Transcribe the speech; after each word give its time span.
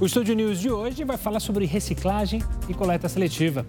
O 0.00 0.06
Estúdio 0.06 0.32
News 0.36 0.60
de 0.60 0.70
hoje 0.70 1.02
vai 1.02 1.16
falar 1.16 1.40
sobre 1.40 1.64
reciclagem 1.64 2.40
e 2.68 2.74
coleta 2.74 3.08
seletiva. 3.08 3.66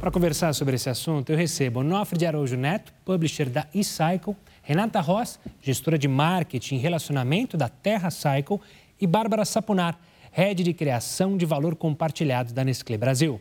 Para 0.00 0.10
conversar 0.10 0.52
sobre 0.52 0.74
esse 0.74 0.90
assunto, 0.90 1.30
eu 1.30 1.36
recebo 1.36 1.80
Onofre 1.80 2.18
de 2.18 2.26
Araújo 2.26 2.56
Neto, 2.56 2.92
publisher 3.04 3.48
da 3.48 3.64
eCycle, 3.72 4.34
Renata 4.60 5.00
Ross, 5.00 5.38
gestora 5.62 5.96
de 5.96 6.08
marketing 6.08 6.74
e 6.74 6.78
relacionamento 6.78 7.56
da 7.56 7.68
Terra 7.68 8.10
Cycle, 8.10 8.60
e 9.00 9.06
Bárbara 9.06 9.44
Sapunar, 9.44 9.96
head 10.32 10.64
de 10.64 10.74
criação 10.74 11.36
de 11.36 11.46
valor 11.46 11.76
compartilhado 11.76 12.52
da 12.52 12.64
Nestlé 12.64 12.96
Brasil. 12.96 13.40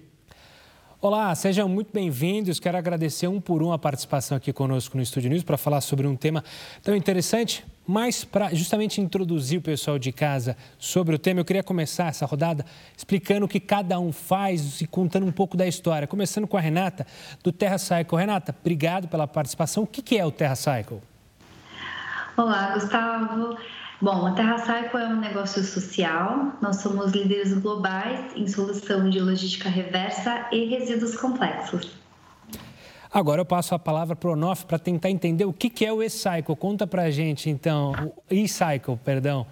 Olá, 1.00 1.36
sejam 1.36 1.70
muito 1.70 1.94
bem-vindos. 1.94 2.60
Quero 2.60 2.76
agradecer 2.76 3.28
um 3.28 3.40
por 3.40 3.62
um 3.62 3.72
a 3.72 3.78
participação 3.78 4.36
aqui 4.36 4.52
conosco 4.52 4.98
no 4.98 5.04
Estúdio 5.04 5.30
News 5.30 5.44
para 5.44 5.56
falar 5.56 5.80
sobre 5.82 6.08
um 6.08 6.16
tema 6.16 6.44
tão 6.82 6.96
interessante, 6.96 7.64
mas 7.86 8.26
para 8.26 8.52
justamente 8.56 9.00
introduzir 9.00 9.60
o 9.60 9.62
pessoal 9.62 10.00
de 10.00 10.12
casa 10.12 10.58
sobre 10.80 11.14
o 11.14 11.20
tema, 11.20 11.40
eu 11.40 11.46
queria 11.46 11.62
começar 11.62 12.08
essa 12.08 12.26
rodada 12.26 12.66
explicando 12.98 13.46
o 13.46 13.48
que 13.48 13.60
cada 13.60 14.00
um 14.00 14.12
faz 14.12 14.82
e 14.82 14.88
contando 14.88 15.28
um 15.28 15.32
pouco 15.32 15.56
da 15.56 15.68
história. 15.68 16.08
Começando 16.08 16.48
com 16.48 16.58
a 16.58 16.60
Renata, 16.60 17.06
do 17.44 17.52
Terra 17.52 17.78
Cycle. 17.78 18.18
Renata, 18.18 18.56
obrigado 18.60 19.08
pela 19.08 19.28
participação. 19.28 19.84
O 19.84 19.88
que 19.88 20.18
é 20.18 20.26
o 20.26 20.32
Terra 20.32 20.56
Cycle? 20.56 21.00
Olá, 22.36 22.74
Gustavo. 22.74 23.56
Bom, 24.00 24.28
a 24.28 24.34
Terra 24.34 24.60
Cycle 24.60 25.00
é 25.00 25.08
um 25.08 25.20
negócio 25.20 25.64
social. 25.64 26.54
Nós 26.62 26.78
somos 26.78 27.14
líderes 27.14 27.52
globais 27.54 28.32
em 28.36 28.48
solução 28.48 29.10
de 29.10 29.20
logística 29.20 29.70
reversa 29.70 30.48
e 30.52 30.66
resíduos 30.66 31.16
complexos. 31.16 31.98
Agora 33.12 33.42
eu 33.42 33.46
passo 33.46 33.74
a 33.74 33.80
palavra 33.80 34.16
para 34.16 34.30
o 34.30 34.34
Onof 34.34 34.66
para 34.66 34.78
tentar 34.78 35.10
entender 35.10 35.46
o 35.46 35.54
que 35.54 35.84
é 35.84 35.92
o 35.92 36.04
e-cycle. 36.04 36.56
Conta 36.56 36.86
para 36.86 37.04
a 37.04 37.12
gente, 37.12 37.50
então, 37.50 38.14
o 38.30 38.34
e-cycle, 38.34 38.98
perdão. 38.98 39.48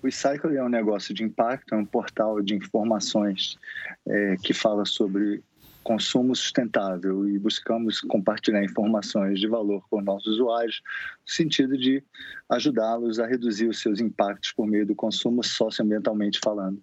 O 0.00 0.06
e-cycle 0.06 0.56
é 0.56 0.62
um 0.62 0.68
negócio 0.68 1.12
de 1.12 1.24
impacto, 1.24 1.74
é 1.74 1.76
um 1.76 1.84
portal 1.84 2.40
de 2.40 2.54
informações 2.54 3.58
é, 4.06 4.36
que 4.40 4.54
fala 4.54 4.84
sobre 4.84 5.42
consumo 5.82 6.34
sustentável 6.36 7.28
e 7.28 7.38
buscamos 7.38 8.00
compartilhar 8.00 8.62
informações 8.62 9.40
de 9.40 9.48
valor 9.48 9.82
com 9.88 10.00
nossos 10.00 10.34
usuários, 10.34 10.82
no 11.26 11.32
sentido 11.32 11.76
de 11.78 12.02
ajudá-los 12.48 13.18
a 13.18 13.26
reduzir 13.26 13.68
os 13.68 13.80
seus 13.80 14.00
impactos 14.00 14.52
por 14.52 14.66
meio 14.66 14.86
do 14.86 14.94
consumo 14.94 15.42
socioambientalmente 15.42 16.40
falando. 16.42 16.82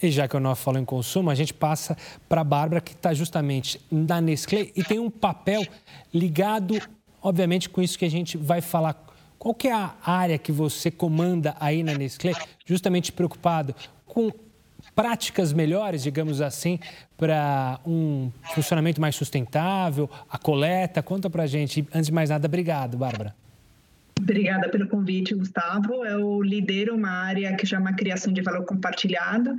E 0.00 0.10
já 0.10 0.28
que 0.28 0.36
o 0.36 0.40
Nof 0.40 0.62
falou 0.62 0.80
em 0.80 0.84
consumo, 0.84 1.28
a 1.28 1.34
gente 1.34 1.52
passa 1.52 1.96
para 2.28 2.42
a 2.42 2.44
Bárbara, 2.44 2.80
que 2.80 2.92
está 2.92 3.12
justamente 3.12 3.80
na 3.90 4.20
Nestlé 4.20 4.70
e 4.76 4.84
tem 4.84 4.98
um 4.98 5.10
papel 5.10 5.66
ligado, 6.14 6.80
obviamente, 7.20 7.68
com 7.68 7.82
isso 7.82 7.98
que 7.98 8.04
a 8.04 8.10
gente 8.10 8.36
vai 8.36 8.60
falar. 8.60 9.06
Qual 9.38 9.54
que 9.54 9.68
é 9.68 9.72
a 9.72 9.94
área 10.04 10.38
que 10.38 10.52
você 10.52 10.90
comanda 10.90 11.56
aí 11.58 11.82
na 11.82 11.94
Nestlé, 11.94 12.32
justamente 12.64 13.10
preocupado 13.10 13.74
com 14.06 14.30
práticas 14.98 15.52
melhores, 15.52 16.02
digamos 16.02 16.40
assim, 16.40 16.80
para 17.16 17.78
um 17.86 18.32
funcionamento 18.52 19.00
mais 19.00 19.14
sustentável, 19.14 20.10
a 20.28 20.36
coleta? 20.36 21.00
Conta 21.04 21.30
para 21.30 21.44
a 21.44 21.46
gente. 21.46 21.86
Antes 21.94 22.06
de 22.06 22.12
mais 22.12 22.30
nada, 22.30 22.48
obrigado, 22.48 22.98
Bárbara. 22.98 23.32
Obrigada 24.18 24.68
pelo 24.68 24.88
convite, 24.88 25.36
Gustavo. 25.36 26.04
Eu 26.04 26.42
lidero 26.42 26.96
uma 26.96 27.10
área 27.10 27.54
que 27.54 27.64
chama 27.64 27.94
Criação 27.94 28.32
de 28.32 28.42
Valor 28.42 28.64
Compartilhado 28.64 29.54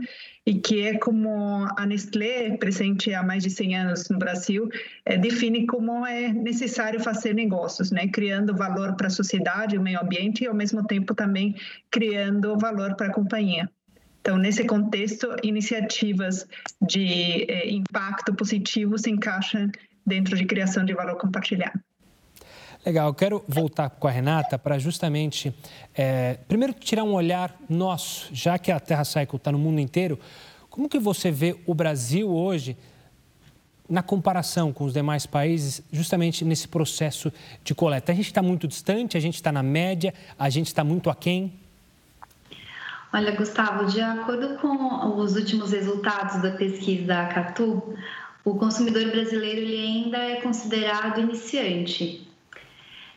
e 0.45 0.55
que 0.55 0.85
é 0.85 0.97
como 0.97 1.65
a 1.77 1.85
Nestlé, 1.85 2.57
presente 2.57 3.13
há 3.13 3.23
mais 3.23 3.41
de 3.41 3.49
100 3.49 3.77
anos 3.77 4.09
no 4.09 4.19
Brasil, 4.19 4.67
é, 5.05 5.17
define 5.17 5.65
como 5.65 6.05
é 6.05 6.33
necessário 6.33 6.99
fazer 6.99 7.33
negócios, 7.33 7.91
né? 7.91 8.09
criando 8.09 8.53
valor 8.53 8.97
para 8.97 9.07
a 9.07 9.09
sociedade, 9.09 9.77
o 9.77 9.81
meio 9.81 10.01
ambiente 10.01 10.43
e, 10.43 10.47
ao 10.47 10.53
mesmo 10.53 10.85
tempo, 10.85 11.15
também 11.15 11.55
criando 11.89 12.57
valor 12.57 12.95
para 12.97 13.07
a 13.07 13.13
companhia. 13.13 13.69
Então, 14.21 14.37
nesse 14.37 14.65
contexto, 14.65 15.27
iniciativas 15.43 16.45
de 16.81 17.45
é, 17.49 17.69
impacto 17.69 18.33
positivo 18.33 18.97
se 18.97 19.09
encaixam 19.09 19.71
dentro 20.05 20.35
de 20.35 20.45
criação 20.45 20.83
de 20.83 20.93
valor 20.93 21.17
compartilhado. 21.17 21.79
Legal, 22.85 23.13
quero 23.13 23.43
voltar 23.47 23.89
com 23.89 24.07
a 24.07 24.11
Renata 24.11 24.57
para 24.57 24.79
justamente, 24.79 25.53
é, 25.93 26.35
primeiro, 26.47 26.73
tirar 26.73 27.03
um 27.03 27.13
olhar 27.13 27.55
nosso, 27.69 28.29
já 28.33 28.57
que 28.57 28.71
a 28.71 28.79
Terra 28.79 29.03
Cycle 29.03 29.35
está 29.35 29.51
no 29.51 29.59
mundo 29.59 29.79
inteiro, 29.79 30.17
como 30.69 30.87
que 30.87 30.97
você 30.97 31.29
vê 31.29 31.57
o 31.65 31.73
Brasil 31.73 32.29
hoje 32.29 32.77
na 33.89 34.01
comparação 34.01 34.71
com 34.71 34.85
os 34.85 34.93
demais 34.93 35.25
países, 35.25 35.81
justamente 35.91 36.45
nesse 36.45 36.67
processo 36.67 37.33
de 37.63 37.75
coleta? 37.75 38.11
A 38.11 38.15
gente 38.15 38.27
está 38.27 38.41
muito 38.41 38.67
distante, 38.67 39.17
a 39.17 39.19
gente 39.19 39.35
está 39.35 39.51
na 39.51 39.63
média, 39.63 40.13
a 40.37 40.49
gente 40.49 40.67
está 40.67 40.83
muito 40.83 41.09
aquém? 41.09 41.53
Olha, 43.11 43.31
Gustavo, 43.35 43.87
de 43.87 44.01
acordo 44.01 44.55
com 44.59 45.17
os 45.17 45.35
últimos 45.35 45.71
resultados 45.71 46.41
da 46.43 46.51
pesquisa 46.51 47.07
da 47.07 47.25
Catu, 47.25 47.95
o 48.45 48.55
consumidor 48.55 49.09
brasileiro 49.09 49.61
ele 49.61 49.77
ainda 49.77 50.17
é 50.17 50.41
considerado 50.41 51.19
iniciante. 51.19 52.27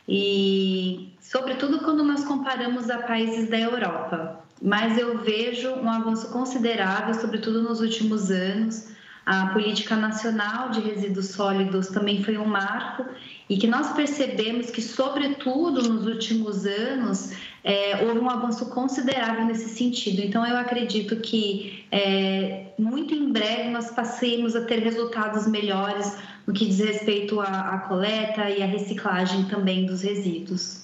E, 0.07 1.13
sobretudo, 1.21 1.79
quando 1.79 2.03
nós 2.03 2.25
comparamos 2.25 2.89
a 2.89 3.03
países 3.03 3.49
da 3.49 3.59
Europa. 3.59 4.43
Mas 4.61 4.97
eu 4.97 5.19
vejo 5.19 5.69
um 5.69 5.89
avanço 5.89 6.31
considerável, 6.31 7.13
sobretudo 7.13 7.61
nos 7.61 7.79
últimos 7.79 8.31
anos. 8.31 8.92
A 9.25 9.47
política 9.47 9.95
nacional 9.95 10.69
de 10.69 10.81
resíduos 10.81 11.29
sólidos 11.29 11.87
também 11.87 12.21
foi 12.23 12.37
um 12.37 12.45
marco 12.45 13.05
e 13.49 13.57
que 13.57 13.67
nós 13.67 13.93
percebemos 13.93 14.69
que, 14.69 14.81
sobretudo 14.81 15.81
nos 15.81 16.05
últimos 16.05 16.65
anos, 16.65 17.31
é, 17.63 18.05
houve 18.05 18.19
um 18.19 18.29
avanço 18.29 18.65
considerável 18.69 19.45
nesse 19.45 19.69
sentido. 19.69 20.21
Então, 20.21 20.45
eu 20.45 20.57
acredito 20.57 21.15
que 21.17 21.85
é, 21.89 22.73
muito 22.77 23.13
em 23.13 23.31
breve 23.31 23.69
nós 23.69 23.91
passemos 23.91 24.55
a 24.55 24.65
ter 24.65 24.79
resultados 24.79 25.47
melhores 25.47 26.17
no 26.45 26.53
que 26.53 26.65
diz 26.65 26.79
respeito 26.79 27.39
à, 27.39 27.75
à 27.75 27.77
coleta 27.79 28.49
e 28.49 28.61
à 28.61 28.65
reciclagem 28.65 29.45
também 29.45 29.85
dos 29.85 30.01
resíduos. 30.01 30.83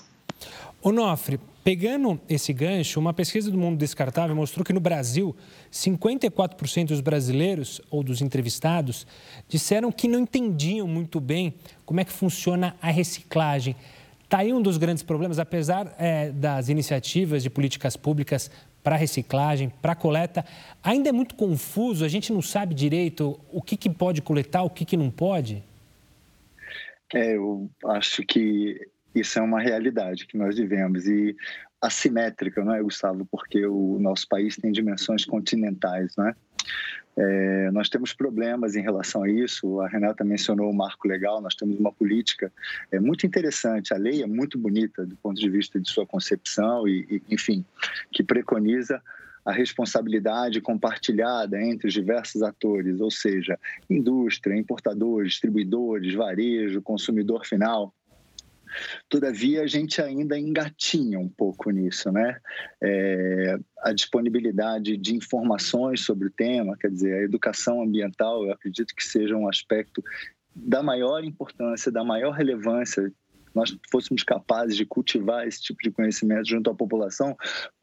Onofre, 0.81 1.39
pegando 1.63 2.19
esse 2.29 2.53
gancho, 2.53 2.99
uma 2.99 3.13
pesquisa 3.13 3.51
do 3.51 3.57
Mundo 3.57 3.77
Descartável 3.77 4.35
mostrou 4.35 4.65
que 4.65 4.73
no 4.73 4.79
Brasil, 4.79 5.35
54% 5.71 6.87
dos 6.87 7.01
brasileiros 7.01 7.81
ou 7.89 8.03
dos 8.03 8.21
entrevistados 8.21 9.05
disseram 9.47 9.91
que 9.91 10.07
não 10.07 10.19
entendiam 10.19 10.87
muito 10.87 11.19
bem 11.19 11.53
como 11.85 11.99
é 11.99 12.05
que 12.05 12.11
funciona 12.11 12.75
a 12.81 12.89
reciclagem. 12.89 13.75
Está 14.23 14.39
aí 14.39 14.53
um 14.53 14.61
dos 14.61 14.77
grandes 14.77 15.03
problemas, 15.03 15.39
apesar 15.39 15.95
é, 15.97 16.31
das 16.31 16.69
iniciativas 16.69 17.41
de 17.41 17.49
políticas 17.49 17.97
públicas 17.97 18.51
para 18.83 18.95
reciclagem, 18.95 19.71
para 19.81 19.95
coleta, 19.95 20.45
ainda 20.83 21.09
é 21.09 21.11
muito 21.11 21.35
confuso, 21.35 22.05
a 22.05 22.07
gente 22.07 22.31
não 22.31 22.41
sabe 22.41 22.73
direito 22.73 23.39
o 23.51 23.61
que, 23.61 23.75
que 23.75 23.89
pode 23.89 24.21
coletar, 24.21 24.63
o 24.63 24.69
que, 24.69 24.85
que 24.85 24.95
não 24.95 25.09
pode? 25.09 25.63
É, 27.13 27.35
eu 27.35 27.69
acho 27.85 28.23
que 28.23 28.87
isso 29.13 29.39
é 29.39 29.41
uma 29.41 29.59
realidade 29.59 30.25
que 30.25 30.37
nós 30.37 30.57
vivemos 30.57 31.07
e 31.07 31.35
assimétrica, 31.81 32.63
não 32.63 32.73
é, 32.73 32.81
Gustavo? 32.81 33.25
Porque 33.25 33.65
o 33.65 33.97
nosso 33.99 34.27
país 34.27 34.55
tem 34.57 34.71
dimensões 34.71 35.25
continentais, 35.25 36.15
não 36.17 36.27
é? 36.27 36.35
É, 37.17 37.71
nós 37.71 37.89
temos 37.89 38.13
problemas 38.13 38.75
em 38.75 38.81
relação 38.81 39.23
a 39.23 39.29
isso. 39.29 39.81
A 39.81 39.87
Renata 39.87 40.23
mencionou 40.23 40.69
o 40.69 40.73
marco 40.73 41.07
legal. 41.07 41.41
Nós 41.41 41.55
temos 41.55 41.77
uma 41.77 41.91
política 41.91 42.51
é, 42.91 42.99
muito 42.99 43.25
interessante. 43.25 43.93
A 43.93 43.97
lei 43.97 44.23
é 44.23 44.27
muito 44.27 44.57
bonita 44.57 45.05
do 45.05 45.17
ponto 45.17 45.39
de 45.39 45.49
vista 45.49 45.79
de 45.79 45.89
sua 45.89 46.05
concepção 46.05 46.87
e, 46.87 47.05
e 47.09 47.33
enfim, 47.33 47.65
que 48.11 48.23
preconiza 48.23 49.01
a 49.43 49.51
responsabilidade 49.51 50.61
compartilhada 50.61 51.61
entre 51.61 51.87
os 51.87 51.93
diversos 51.93 52.43
atores, 52.43 53.01
ou 53.01 53.09
seja, 53.09 53.59
indústria, 53.89 54.55
importadores, 54.55 55.31
distribuidores, 55.31 56.13
varejo, 56.13 56.81
consumidor 56.81 57.45
final. 57.45 57.93
Todavia, 59.07 59.63
a 59.63 59.67
gente 59.67 60.01
ainda 60.01 60.37
engatinha 60.37 61.19
um 61.19 61.29
pouco 61.29 61.69
nisso, 61.69 62.11
né? 62.11 62.39
É, 62.81 63.57
a 63.79 63.93
disponibilidade 63.93 64.97
de 64.97 65.15
informações 65.15 66.01
sobre 66.01 66.27
o 66.27 66.31
tema, 66.31 66.77
quer 66.77 66.91
dizer, 66.91 67.13
a 67.13 67.23
educação 67.23 67.81
ambiental, 67.81 68.45
eu 68.45 68.51
acredito 68.51 68.95
que 68.95 69.03
seja 69.03 69.35
um 69.35 69.47
aspecto 69.47 70.03
da 70.55 70.83
maior 70.83 71.23
importância, 71.23 71.91
da 71.91 72.03
maior 72.03 72.31
relevância 72.31 73.11
nós 73.53 73.75
fôssemos 73.91 74.23
capazes 74.23 74.75
de 74.75 74.85
cultivar 74.85 75.47
esse 75.47 75.61
tipo 75.61 75.81
de 75.81 75.91
conhecimento 75.91 76.47
junto 76.47 76.69
à 76.69 76.75
população, 76.75 77.35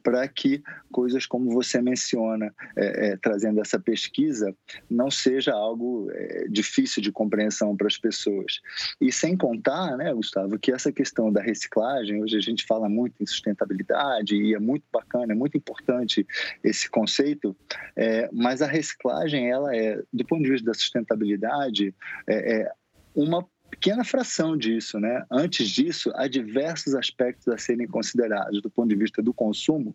para 0.03 0.27
que 0.29 0.63
coisas 0.93 1.27
como 1.27 1.51
você 1.51 1.83
menciona, 1.83 2.55
é, 2.77 3.09
é, 3.09 3.17
trazendo 3.17 3.61
essa 3.61 3.77
pesquisa, 3.77 4.55
não 4.89 5.11
seja 5.11 5.53
algo 5.53 6.09
é, 6.13 6.47
difícil 6.49 7.03
de 7.03 7.11
compreensão 7.11 7.77
para 7.77 7.89
as 7.89 7.99
pessoas. 7.99 8.61
E 9.01 9.11
sem 9.11 9.37
contar, 9.37 9.97
né, 9.97 10.15
Gustavo, 10.15 10.59
que 10.61 10.71
essa 10.71 10.93
questão 10.93 11.33
da 11.33 11.43
reciclagem, 11.43 12.23
hoje 12.23 12.37
a 12.37 12.41
gente 12.41 12.65
fala 12.65 12.89
muito 12.89 13.21
em 13.21 13.27
sustentabilidade 13.27 14.37
e 14.37 14.55
é 14.55 14.61
muito 14.61 14.85
bacana, 14.93 15.33
é 15.33 15.37
muito 15.37 15.57
importante 15.57 16.25
esse 16.63 16.89
conceito, 16.89 17.57
é, 17.97 18.31
mas 18.33 18.63
a 18.63 18.67
reciclagem, 18.67 19.51
ela 19.51 19.75
é, 19.75 20.01
do 20.13 20.25
ponto 20.25 20.45
de 20.45 20.51
vista 20.51 20.67
da 20.67 20.75
sustentabilidade, 20.75 21.93
é, 22.29 22.61
é 22.61 22.73
uma 23.13 23.45
pequena 23.71 24.05
fração 24.05 24.57
disso, 24.57 24.99
né? 24.99 25.25
Antes 25.31 25.69
disso, 25.69 26.13
há 26.15 26.27
diversos 26.27 26.95
aspectos 26.95 27.49
a 27.49 27.59
serem 27.59 27.87
considerados 27.87 28.63
do 28.63 28.71
ponto 28.71 28.89
de 28.89 28.97
vista 28.97 29.23
do 29.23 29.33
consumo, 29.33 29.95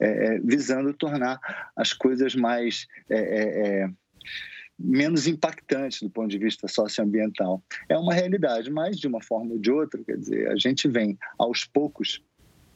é, 0.00 0.36
é 0.36 0.38
visando 0.38 0.92
tornar 0.92 1.38
as 1.76 1.92
coisas 1.92 2.34
mais 2.34 2.86
é, 3.08 3.18
é, 3.18 3.82
é, 3.84 3.90
menos 4.78 5.26
impactantes 5.26 6.02
do 6.02 6.10
ponto 6.10 6.28
de 6.28 6.38
vista 6.38 6.66
socioambiental. 6.68 7.62
É 7.88 7.96
uma 7.96 8.14
realidade, 8.14 8.70
mas 8.70 8.98
de 8.98 9.06
uma 9.06 9.22
forma 9.22 9.52
ou 9.52 9.58
de 9.58 9.70
outra, 9.70 10.02
quer 10.04 10.16
dizer, 10.16 10.48
a 10.50 10.56
gente 10.56 10.88
vem 10.88 11.18
aos 11.38 11.64
poucos 11.64 12.22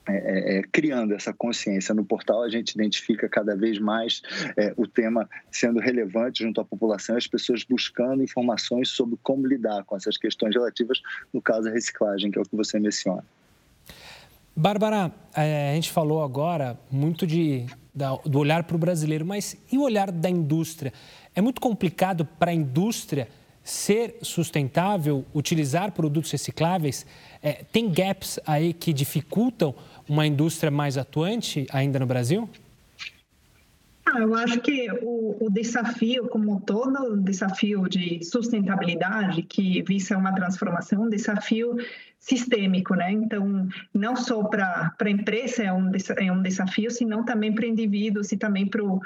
é, 0.08 0.16
é, 0.16 0.58
é, 0.58 0.62
criando 0.72 1.14
essa 1.14 1.32
consciência 1.32 1.94
no 1.94 2.04
portal, 2.04 2.42
a 2.42 2.48
gente 2.48 2.70
identifica 2.70 3.28
cada 3.28 3.54
vez 3.54 3.78
mais 3.78 4.22
é, 4.56 4.72
o 4.76 4.86
tema 4.86 5.28
sendo 5.50 5.78
relevante 5.78 6.42
junto 6.42 6.60
à 6.60 6.64
população, 6.64 7.16
as 7.16 7.26
pessoas 7.26 7.62
buscando 7.62 8.22
informações 8.22 8.88
sobre 8.88 9.18
como 9.22 9.46
lidar 9.46 9.84
com 9.84 9.96
essas 9.96 10.16
questões 10.16 10.54
relativas, 10.54 11.00
no 11.32 11.42
caso, 11.42 11.68
a 11.68 11.72
reciclagem, 11.72 12.30
que 12.30 12.38
é 12.38 12.42
o 12.42 12.44
que 12.44 12.56
você 12.56 12.80
menciona. 12.80 13.22
Bárbara, 14.56 15.12
é, 15.36 15.70
a 15.70 15.74
gente 15.74 15.92
falou 15.92 16.22
agora 16.22 16.78
muito 16.90 17.26
de, 17.26 17.66
do 18.24 18.38
olhar 18.38 18.64
para 18.64 18.74
o 18.74 18.78
brasileiro, 18.78 19.24
mas 19.24 19.56
e 19.70 19.78
o 19.78 19.82
olhar 19.82 20.10
da 20.10 20.28
indústria? 20.28 20.92
É 21.34 21.40
muito 21.40 21.60
complicado 21.60 22.24
para 22.24 22.50
a 22.50 22.54
indústria 22.54 23.28
ser 23.62 24.16
sustentável, 24.22 25.24
utilizar 25.34 25.92
produtos 25.92 26.30
recicláveis? 26.30 27.04
É, 27.42 27.64
tem 27.70 27.90
gaps 27.90 28.40
aí 28.46 28.72
que 28.72 28.92
dificultam 28.92 29.74
uma 30.08 30.26
indústria 30.26 30.70
mais 30.70 30.96
atuante 30.96 31.66
ainda 31.70 31.98
no 31.98 32.06
Brasil? 32.06 32.48
Ah, 34.06 34.20
eu 34.20 34.34
acho 34.34 34.60
que 34.60 34.90
o, 35.02 35.36
o, 35.38 35.50
desafio, 35.50 36.28
como 36.28 36.60
todo 36.62 37.16
desafio 37.18 37.86
de 37.88 38.24
sustentabilidade, 38.24 39.42
que 39.42 39.82
visa 39.82 40.16
uma 40.16 40.34
transformação, 40.34 41.02
um 41.02 41.10
desafio 41.10 41.76
sistêmico, 42.18 42.94
né? 42.94 43.12
Então, 43.12 43.68
não 43.94 44.16
só 44.16 44.42
para 44.44 44.92
a 45.00 45.10
empresa 45.10 45.62
é 45.62 45.72
um, 45.72 45.90
é 46.16 46.32
um 46.32 46.42
desafio, 46.42 46.90
senão 46.90 47.24
também 47.24 47.54
para 47.54 47.66
indivíduos 47.66 48.32
e 48.32 48.36
também 48.36 48.66
para 48.66 48.82
o 48.84 49.00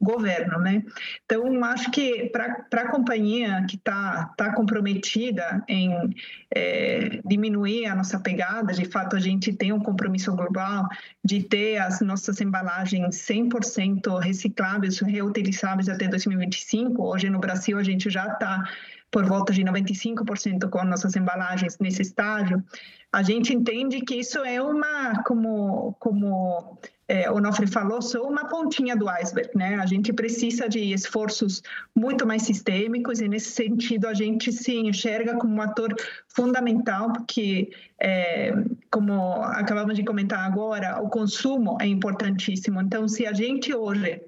governo, 0.00 0.58
né? 0.60 0.82
Então, 1.24 1.64
acho 1.64 1.90
que 1.90 2.30
para 2.30 2.82
a 2.82 2.88
companhia 2.88 3.64
que 3.68 3.76
está 3.76 4.32
tá 4.36 4.54
comprometida 4.54 5.62
em 5.68 6.14
é, 6.54 7.20
diminuir 7.24 7.86
a 7.86 7.94
nossa 7.94 8.18
pegada, 8.20 8.72
de 8.72 8.84
fato, 8.84 9.16
a 9.16 9.20
gente 9.20 9.52
tem 9.52 9.72
um 9.72 9.80
compromisso 9.80 10.34
global 10.34 10.88
de 11.24 11.42
ter 11.42 11.78
as 11.78 12.00
nossas 12.00 12.40
embalagens 12.40 13.16
100% 13.16 14.18
recicláveis, 14.20 15.00
reutilizáveis 15.00 15.88
até 15.88 16.06
2025. 16.06 17.02
Hoje, 17.02 17.28
no 17.28 17.40
Brasil, 17.40 17.76
a 17.76 17.82
gente 17.82 18.08
já 18.08 18.26
está 18.28 18.64
por 19.16 19.24
volta 19.24 19.50
de 19.50 19.64
95% 19.64 20.68
com 20.68 20.84
nossas 20.84 21.16
embalagens 21.16 21.78
nesse 21.78 22.02
estágio, 22.02 22.62
a 23.10 23.22
gente 23.22 23.54
entende 23.54 24.02
que 24.02 24.16
isso 24.16 24.40
é 24.40 24.60
uma, 24.60 25.22
como, 25.22 25.96
como 25.98 26.78
é, 27.08 27.26
Nofre 27.40 27.66
falou, 27.66 28.02
só 28.02 28.22
uma 28.28 28.46
pontinha 28.46 28.94
do 28.94 29.08
iceberg, 29.08 29.56
né? 29.56 29.76
A 29.76 29.86
gente 29.86 30.12
precisa 30.12 30.68
de 30.68 30.92
esforços 30.92 31.62
muito 31.94 32.26
mais 32.26 32.42
sistêmicos 32.42 33.22
e 33.22 33.26
nesse 33.26 33.52
sentido 33.52 34.06
a 34.06 34.12
gente 34.12 34.52
se 34.52 34.76
enxerga 34.76 35.38
como 35.38 35.54
um 35.54 35.62
ator 35.62 35.96
fundamental 36.28 37.10
porque, 37.14 37.70
é, 37.98 38.52
como 38.90 39.36
acabamos 39.44 39.96
de 39.96 40.04
comentar 40.04 40.40
agora, 40.40 41.00
o 41.00 41.08
consumo 41.08 41.78
é 41.80 41.86
importantíssimo. 41.86 42.82
Então, 42.82 43.08
se 43.08 43.26
a 43.26 43.32
gente 43.32 43.74
hoje 43.74 44.20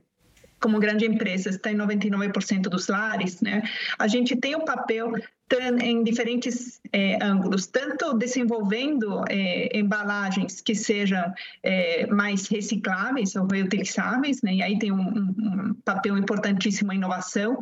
como 0.60 0.78
grande 0.78 1.06
empresa 1.06 1.50
está 1.50 1.70
em 1.70 1.76
99% 1.76 2.62
dos 2.62 2.88
lares, 2.88 3.40
né? 3.40 3.62
A 3.98 4.08
gente 4.08 4.36
tem 4.36 4.56
um 4.56 4.64
papel 4.64 5.12
em 5.80 6.04
diferentes 6.04 6.78
é, 6.92 7.24
ângulos, 7.24 7.66
tanto 7.66 8.12
desenvolvendo 8.18 9.24
é, 9.30 9.78
embalagens 9.78 10.60
que 10.60 10.74
sejam 10.74 11.32
é, 11.62 12.06
mais 12.06 12.48
recicláveis 12.48 13.34
ou 13.34 13.46
reutilizáveis, 13.46 14.42
né? 14.42 14.56
e 14.56 14.62
aí 14.62 14.78
tem 14.78 14.92
um, 14.92 15.00
um 15.00 15.74
papel 15.84 16.18
importantíssimo 16.18 16.92
a 16.92 16.94
inovação, 16.94 17.58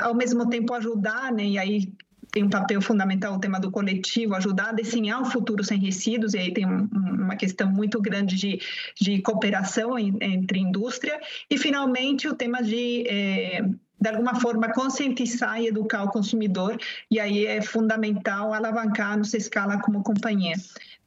ao 0.00 0.14
mesmo 0.14 0.48
tempo 0.48 0.72
ajudar, 0.72 1.30
né? 1.30 1.44
e 1.44 1.58
aí 1.58 1.92
tem 2.30 2.44
um 2.44 2.48
papel 2.48 2.80
fundamental 2.80 3.34
o 3.34 3.40
tema 3.40 3.58
do 3.58 3.70
coletivo, 3.70 4.34
ajudar 4.34 4.70
a 4.70 4.72
desenhar 4.72 5.20
um 5.20 5.24
futuro 5.24 5.64
sem 5.64 5.78
resíduos, 5.78 6.34
e 6.34 6.38
aí 6.38 6.52
tem 6.52 6.66
um, 6.66 6.88
uma 6.92 7.36
questão 7.36 7.70
muito 7.70 8.00
grande 8.00 8.36
de, 8.36 8.60
de 9.00 9.20
cooperação 9.20 9.98
em, 9.98 10.16
entre 10.20 10.58
indústria, 10.58 11.20
e 11.48 11.58
finalmente 11.58 12.28
o 12.28 12.34
tema 12.34 12.62
de 12.62 13.04
é, 13.08 13.64
de 14.00 14.08
alguma 14.08 14.34
forma, 14.40 14.72
conscientizar 14.72 15.60
e 15.60 15.66
educar 15.66 16.04
o 16.04 16.10
consumidor, 16.10 16.78
e 17.10 17.20
aí 17.20 17.44
é 17.44 17.60
fundamental 17.60 18.54
alavancar 18.54 19.18
nossa 19.18 19.36
escala 19.36 19.78
como 19.78 20.02
companhia. 20.02 20.54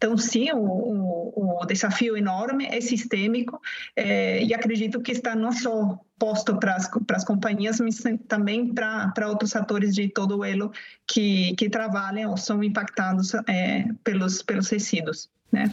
Então, 0.04 0.18
sim, 0.18 0.52
o, 0.52 0.58
o, 0.58 1.62
o 1.62 1.66
desafio 1.66 2.18
enorme 2.18 2.66
é 2.66 2.82
sistêmico, 2.82 3.62
é, 3.96 4.44
e 4.44 4.54
acredito 4.54 5.00
que 5.00 5.14
está 5.14 5.34
não 5.34 5.54
só 5.54 5.98
posto 6.20 6.58
para 6.58 6.76
as 6.76 7.24
companhias, 7.24 7.80
mas 7.80 8.04
também 8.28 8.74
para 8.74 9.30
outros 9.30 9.56
atores 9.56 9.96
de 9.96 10.10
todo 10.10 10.40
o 10.40 10.44
elo 10.44 10.74
que, 11.08 11.56
que 11.56 11.70
trabalham 11.70 12.32
ou 12.32 12.36
são 12.38 12.62
impactados 12.62 13.34
é, 13.48 13.86
pelos, 14.04 14.42
pelos 14.42 14.68
resíduos. 14.68 15.30
Né? 15.50 15.72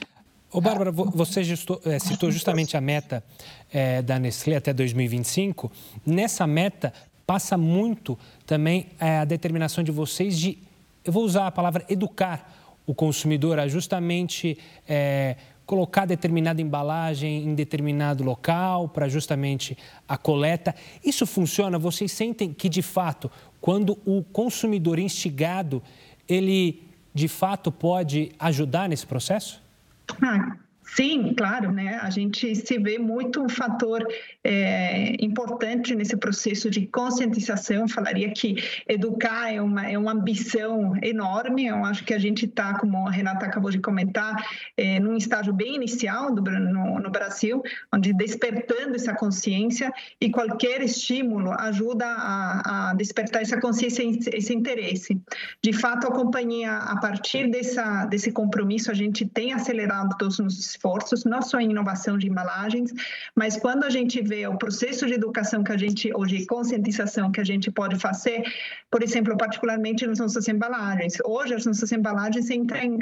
Ô, 0.53 0.61
Bárbara, 0.61 0.93
você 0.93 1.41
é, 1.41 1.99
citou 1.99 2.31
justamente 2.31 2.77
a 2.77 2.81
meta 2.81 3.25
é, 3.73 4.01
da 4.01 4.17
Nestlé 4.17 4.55
até 4.55 4.73
2025. 4.73 5.73
Nessa 6.07 6.47
meta, 6.47 6.93
passa 7.27 7.59
muito 7.59 8.17
também 8.47 8.91
é, 9.01 9.19
a 9.19 9.25
determinação 9.25 9.83
de 9.83 9.91
vocês 9.91 10.39
de, 10.39 10.57
eu 11.05 11.13
vou 11.13 11.25
usar 11.25 11.49
a 11.49 11.51
palavra 11.51 11.85
educar 11.89 12.60
o 12.87 12.95
consumidor 12.95 13.59
a 13.59 13.69
justamente 13.69 14.59
é, 14.89 15.37
colocar 15.67 16.05
determinada 16.05 16.61
embalagem 16.61 17.45
em 17.45 17.55
determinado 17.55 18.25
local 18.25 18.89
para 18.89 19.09
justamente 19.09 19.79
a 20.09 20.17
coleta. 20.17 20.75
Isso 21.05 21.25
funciona? 21.27 21.79
Vocês 21.79 22.11
sentem 22.11 22.53
que, 22.53 22.69
de 22.69 22.83
fato, 22.83 23.31
quando 23.61 23.97
o 24.05 24.23
consumidor 24.23 24.99
instigado, 24.99 25.83
ele 26.29 26.83
de 27.15 27.29
fato 27.29 27.71
pode 27.71 28.33
ajudar 28.39 28.89
nesse 28.89 29.07
processo? 29.07 29.63
Ah, 30.23 30.57
Sim, 30.95 31.35
claro, 31.35 31.71
né? 31.71 31.99
A 32.03 32.11
gente 32.11 32.55
se 32.57 32.79
vê 32.79 32.99
muito 32.99 33.41
um 33.41 33.49
fator 33.49 34.05
é, 34.43 35.15
importante 35.25 35.95
nesse 35.95 36.17
processo 36.17 36.69
de 36.69 36.87
conscientização. 36.87 37.87
falaria 37.87 38.33
que 38.33 38.57
educar 38.89 39.53
é 39.53 39.63
uma, 39.63 39.89
é 39.89 39.97
uma 39.97 40.13
ambição 40.13 40.93
enorme. 41.01 41.67
Eu 41.67 41.85
acho 41.85 42.05
que 42.05 42.13
a 42.13 42.19
gente 42.19 42.45
está, 42.47 42.77
como 42.77 43.07
a 43.07 43.11
Renata 43.11 43.47
acabou 43.47 43.71
de 43.71 43.79
comentar, 43.79 44.35
é, 44.77 44.99
num 44.99 45.17
estágio 45.17 45.53
bem 45.53 45.77
inicial 45.77 46.35
do, 46.35 46.43
no, 46.43 46.99
no 46.99 47.11
Brasil, 47.11 47.63
onde 47.95 48.13
despertando 48.13 48.97
essa 48.97 49.15
consciência 49.15 49.93
e 50.21 50.29
qualquer 50.29 50.83
estímulo 50.83 51.53
ajuda 51.53 52.07
a, 52.07 52.91
a 52.91 52.95
despertar 52.95 53.43
essa 53.43 53.61
consciência 53.61 54.03
esse 54.33 54.53
interesse. 54.53 55.21
De 55.63 55.73
fato, 55.73 56.09
a 56.09 56.11
companhia, 56.11 56.77
a 56.77 56.99
partir 56.99 57.49
dessa, 57.49 58.07
desse 58.07 58.33
compromisso, 58.33 58.91
a 58.91 58.95
gente 58.95 59.25
tem 59.25 59.53
acelerado 59.53 60.17
todos 60.19 60.39
os 60.41 60.80
esforços, 60.81 61.25
não 61.25 61.43
só 61.43 61.61
em 61.61 61.71
inovação 61.71 62.17
de 62.17 62.27
embalagens, 62.27 62.93
mas 63.35 63.57
quando 63.59 63.85
a 63.85 63.91
gente 63.91 64.23
vê 64.23 64.47
o 64.47 64.57
processo 64.57 65.07
de 65.07 65.15
educação 65.15 65.63
que 65.63 65.73
a 65.73 65.77
gente, 65.77 66.11
ou 66.15 66.25
de 66.25 66.47
conscientização 66.47 67.31
que 67.31 67.41
a 67.41 67.45
gente 67.45 67.71
pode 67.71 67.99
fazer, 67.99 68.43
por 68.91 69.03
exemplo, 69.03 69.37
particularmente 69.37 70.07
nas 70.07 70.19
nossas 70.19 70.49
embalagens. 70.49 71.19
Hoje, 71.25 71.55
as 71.55 71.67
nossas 71.67 71.93
embalagens 71.93 72.49
entram 72.51 72.81
em 72.81 72.99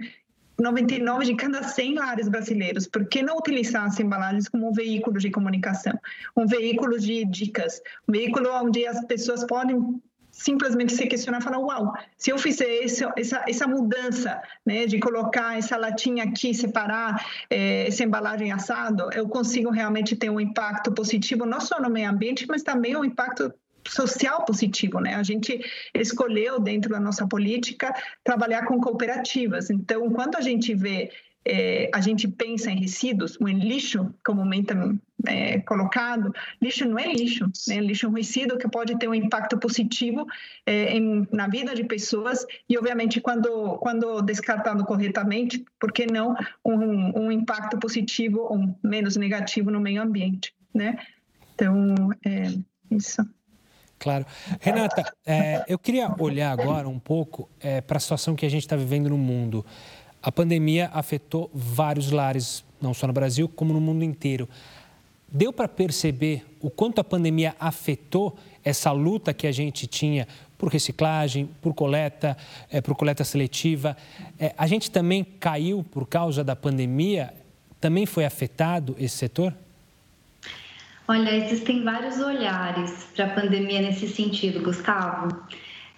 99 0.58 1.24
de 1.24 1.36
cada 1.36 1.62
100 1.62 1.94
lares 1.94 2.28
brasileiros. 2.28 2.88
Por 2.88 3.06
que 3.06 3.22
não 3.22 3.38
utilizar 3.38 3.84
as 3.84 4.00
embalagens 4.00 4.48
como 4.48 4.68
um 4.68 4.72
veículo 4.72 5.18
de 5.18 5.30
comunicação, 5.30 5.96
um 6.36 6.46
veículo 6.46 6.98
de 6.98 7.24
dicas, 7.26 7.80
um 8.08 8.12
veículo 8.12 8.50
onde 8.52 8.84
as 8.84 9.04
pessoas 9.04 9.44
podem 9.44 10.02
simplesmente 10.38 10.92
se 10.92 11.06
questionar 11.06 11.40
falar, 11.40 11.58
uau, 11.58 11.92
se 12.16 12.30
eu 12.30 12.38
fizer 12.38 12.84
esse, 12.84 13.04
essa, 13.16 13.44
essa 13.46 13.66
mudança, 13.66 14.40
né, 14.64 14.86
de 14.86 15.00
colocar 15.00 15.58
essa 15.58 15.76
latinha 15.76 16.24
aqui, 16.24 16.54
separar 16.54 17.26
é, 17.50 17.88
essa 17.88 18.04
embalagem 18.04 18.52
assado, 18.52 19.10
eu 19.12 19.28
consigo 19.28 19.70
realmente 19.70 20.14
ter 20.14 20.30
um 20.30 20.38
impacto 20.38 20.92
positivo, 20.92 21.44
não 21.44 21.60
só 21.60 21.80
no 21.80 21.90
meio 21.90 22.08
ambiente, 22.08 22.46
mas 22.48 22.62
também 22.62 22.96
um 22.96 23.04
impacto 23.04 23.52
social 23.88 24.44
positivo, 24.44 25.00
né? 25.00 25.14
A 25.14 25.22
gente 25.22 25.60
escolheu 25.94 26.60
dentro 26.60 26.90
da 26.90 27.00
nossa 27.00 27.26
política 27.26 27.92
trabalhar 28.22 28.64
com 28.66 28.80
cooperativas. 28.80 29.70
Então, 29.70 30.10
quando 30.10 30.36
a 30.36 30.40
gente 30.40 30.74
vê 30.74 31.10
é, 31.48 31.90
a 31.94 32.00
gente 32.00 32.28
pensa 32.28 32.70
em 32.70 32.78
resíduos, 32.78 33.38
em 33.40 33.58
lixo, 33.58 34.12
comumente 34.24 34.72
é, 35.26 35.58
colocado, 35.60 36.32
lixo 36.60 36.84
não 36.84 36.98
é 36.98 37.10
lixo, 37.12 37.50
né? 37.66 37.80
lixo 37.80 38.06
é 38.06 38.08
um 38.08 38.12
resíduo 38.12 38.58
que 38.58 38.68
pode 38.68 38.98
ter 38.98 39.08
um 39.08 39.14
impacto 39.14 39.56
positivo 39.58 40.26
é, 40.66 40.96
em, 40.96 41.26
na 41.32 41.48
vida 41.48 41.74
de 41.74 41.84
pessoas 41.84 42.46
e, 42.68 42.76
obviamente, 42.76 43.20
quando, 43.20 43.78
quando 43.78 44.20
descartado 44.20 44.84
corretamente, 44.84 45.64
por 45.80 45.90
que 45.90 46.06
não 46.06 46.36
um, 46.64 47.24
um 47.24 47.32
impacto 47.32 47.78
positivo 47.78 48.40
ou 48.40 48.76
menos 48.82 49.16
negativo 49.16 49.70
no 49.70 49.80
meio 49.80 50.02
ambiente, 50.02 50.54
né? 50.74 50.98
Então, 51.54 52.10
é 52.24 52.52
isso. 52.90 53.26
Claro. 53.98 54.24
Renata, 54.60 55.12
é, 55.26 55.64
eu 55.66 55.78
queria 55.78 56.14
olhar 56.20 56.52
agora 56.52 56.88
um 56.88 57.00
pouco 57.00 57.48
é, 57.58 57.80
para 57.80 57.96
a 57.96 58.00
situação 58.00 58.36
que 58.36 58.46
a 58.46 58.48
gente 58.48 58.62
está 58.62 58.76
vivendo 58.76 59.10
no 59.10 59.18
mundo. 59.18 59.66
A 60.22 60.32
pandemia 60.32 60.90
afetou 60.92 61.50
vários 61.54 62.10
lares, 62.10 62.64
não 62.80 62.92
só 62.92 63.06
no 63.06 63.12
Brasil, 63.12 63.48
como 63.48 63.72
no 63.72 63.80
mundo 63.80 64.04
inteiro. 64.04 64.48
Deu 65.30 65.52
para 65.52 65.68
perceber 65.68 66.44
o 66.60 66.70
quanto 66.70 67.00
a 67.00 67.04
pandemia 67.04 67.54
afetou 67.60 68.36
essa 68.64 68.90
luta 68.92 69.32
que 69.32 69.46
a 69.46 69.52
gente 69.52 69.86
tinha 69.86 70.26
por 70.56 70.70
reciclagem, 70.70 71.48
por 71.62 71.72
coleta, 71.72 72.36
é, 72.70 72.80
por 72.80 72.96
coleta 72.96 73.22
seletiva. 73.22 73.96
É, 74.38 74.52
a 74.58 74.66
gente 74.66 74.90
também 74.90 75.24
caiu 75.38 75.84
por 75.84 76.06
causa 76.06 76.42
da 76.42 76.56
pandemia? 76.56 77.32
Também 77.80 78.06
foi 78.06 78.24
afetado 78.24 78.96
esse 78.98 79.16
setor? 79.16 79.54
Olha, 81.06 81.30
existem 81.30 81.84
vários 81.84 82.18
olhares 82.18 83.06
para 83.14 83.26
a 83.26 83.28
pandemia 83.28 83.80
nesse 83.80 84.08
sentido, 84.08 84.60
Gustavo. 84.62 85.28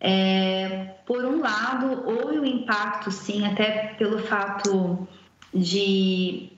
É, 0.00 0.94
por 1.06 1.24
um 1.24 1.40
lado, 1.40 2.04
houve 2.06 2.38
o 2.38 2.42
um 2.42 2.46
impacto, 2.46 3.10
sim, 3.10 3.46
até 3.46 3.94
pelo 3.98 4.18
fato 4.18 5.06
de 5.52 6.50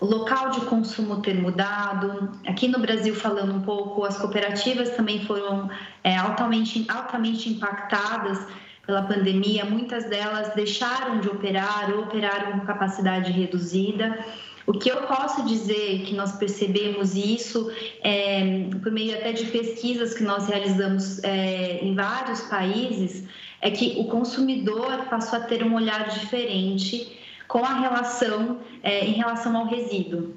local 0.00 0.50
de 0.50 0.60
consumo 0.62 1.20
ter 1.20 1.34
mudado. 1.34 2.32
Aqui 2.46 2.68
no 2.68 2.78
Brasil, 2.78 3.14
falando 3.14 3.54
um 3.54 3.62
pouco, 3.62 4.04
as 4.04 4.16
cooperativas 4.18 4.90
também 4.90 5.24
foram 5.24 5.70
é, 6.02 6.16
altamente, 6.16 6.86
altamente 6.88 7.48
impactadas 7.48 8.38
pela 8.86 9.02
pandemia. 9.02 9.64
Muitas 9.64 10.04
delas 10.04 10.54
deixaram 10.54 11.20
de 11.20 11.28
operar 11.28 11.90
ou 11.92 12.04
operaram 12.04 12.60
com 12.60 12.66
capacidade 12.66 13.32
reduzida. 13.32 14.24
O 14.66 14.72
que 14.72 14.88
eu 14.88 15.02
posso 15.02 15.44
dizer 15.44 16.02
que 16.02 16.14
nós 16.14 16.32
percebemos 16.32 17.14
isso 17.14 17.70
é, 18.02 18.68
por 18.82 18.90
meio 18.90 19.14
até 19.14 19.32
de 19.32 19.46
pesquisas 19.46 20.12
que 20.14 20.24
nós 20.24 20.48
realizamos 20.48 21.22
é, 21.22 21.78
em 21.84 21.94
vários 21.94 22.40
países 22.42 23.24
é 23.60 23.70
que 23.70 23.94
o 23.98 24.04
consumidor 24.04 25.06
passou 25.08 25.38
a 25.38 25.42
ter 25.42 25.62
um 25.62 25.74
olhar 25.74 26.08
diferente 26.08 27.16
com 27.46 27.64
a 27.64 27.80
relação 27.80 28.60
é, 28.82 29.04
em 29.04 29.12
relação 29.12 29.56
ao 29.56 29.66
resíduo. 29.66 30.34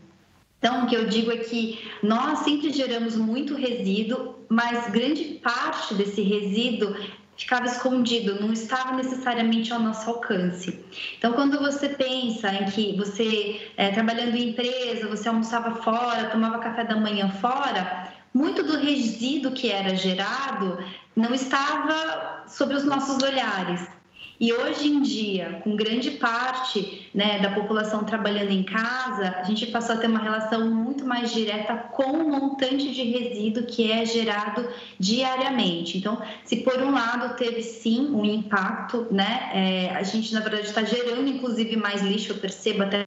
Então, 0.59 0.83
o 0.83 0.87
que 0.87 0.95
eu 0.95 1.07
digo 1.07 1.31
é 1.31 1.37
que 1.37 1.79
nós 2.03 2.39
sempre 2.39 2.71
geramos 2.71 3.15
muito 3.15 3.55
resíduo, 3.55 4.35
mas 4.47 4.91
grande 4.91 5.39
parte 5.41 5.95
desse 5.95 6.21
resíduo 6.21 6.95
ficava 7.39 7.65
escondido, 7.65 8.39
não 8.39 8.51
estava 8.51 8.93
necessariamente 8.97 9.71
ao 9.71 9.79
nosso 9.79 10.09
alcance. 10.09 10.79
Então, 11.17 11.33
quando 11.33 11.57
você 11.57 11.89
pensa 11.89 12.53
em 12.53 12.65
que 12.65 12.95
você, 12.97 13.71
é, 13.77 13.89
trabalhando 13.91 14.35
em 14.35 14.49
empresa, 14.49 15.07
você 15.07 15.29
almoçava 15.29 15.81
fora, 15.81 16.29
tomava 16.29 16.59
café 16.59 16.83
da 16.83 16.97
manhã 16.97 17.29
fora, 17.29 18.13
muito 18.33 18.61
do 18.61 18.77
resíduo 18.77 19.53
que 19.53 19.71
era 19.71 19.95
gerado 19.95 20.77
não 21.15 21.33
estava 21.33 22.43
sobre 22.47 22.75
os 22.75 22.83
nossos 22.83 23.21
olhares. 23.23 23.98
E 24.39 24.53
hoje 24.53 24.87
em 24.87 25.01
dia, 25.01 25.59
com 25.65 25.75
grande 25.75 26.11
parte 26.11 27.09
né, 27.13 27.39
da 27.39 27.51
população 27.51 28.05
trabalhando 28.05 28.51
em 28.51 28.63
casa, 28.63 29.35
a 29.37 29.43
gente 29.43 29.67
passou 29.67 29.95
a 29.95 29.97
ter 29.97 30.07
uma 30.07 30.19
relação 30.19 30.73
muito 30.73 31.05
mais 31.05 31.33
direta 31.33 31.75
com 31.75 32.13
o 32.13 32.29
montante 32.29 32.89
de 32.93 33.03
resíduo 33.03 33.63
que 33.63 33.91
é 33.91 34.05
gerado 34.05 34.65
diariamente. 34.97 35.97
Então, 35.97 36.21
se 36.45 36.57
por 36.57 36.77
um 36.81 36.91
lado 36.91 37.35
teve 37.35 37.61
sim 37.61 38.11
um 38.11 38.23
impacto, 38.23 39.07
né, 39.11 39.49
é, 39.53 39.89
a 39.89 40.03
gente 40.03 40.33
na 40.33 40.39
verdade 40.39 40.67
está 40.67 40.83
gerando 40.85 41.27
inclusive 41.27 41.75
mais 41.75 42.01
lixo, 42.01 42.31
eu 42.31 42.37
percebo 42.37 42.83
até 42.83 43.05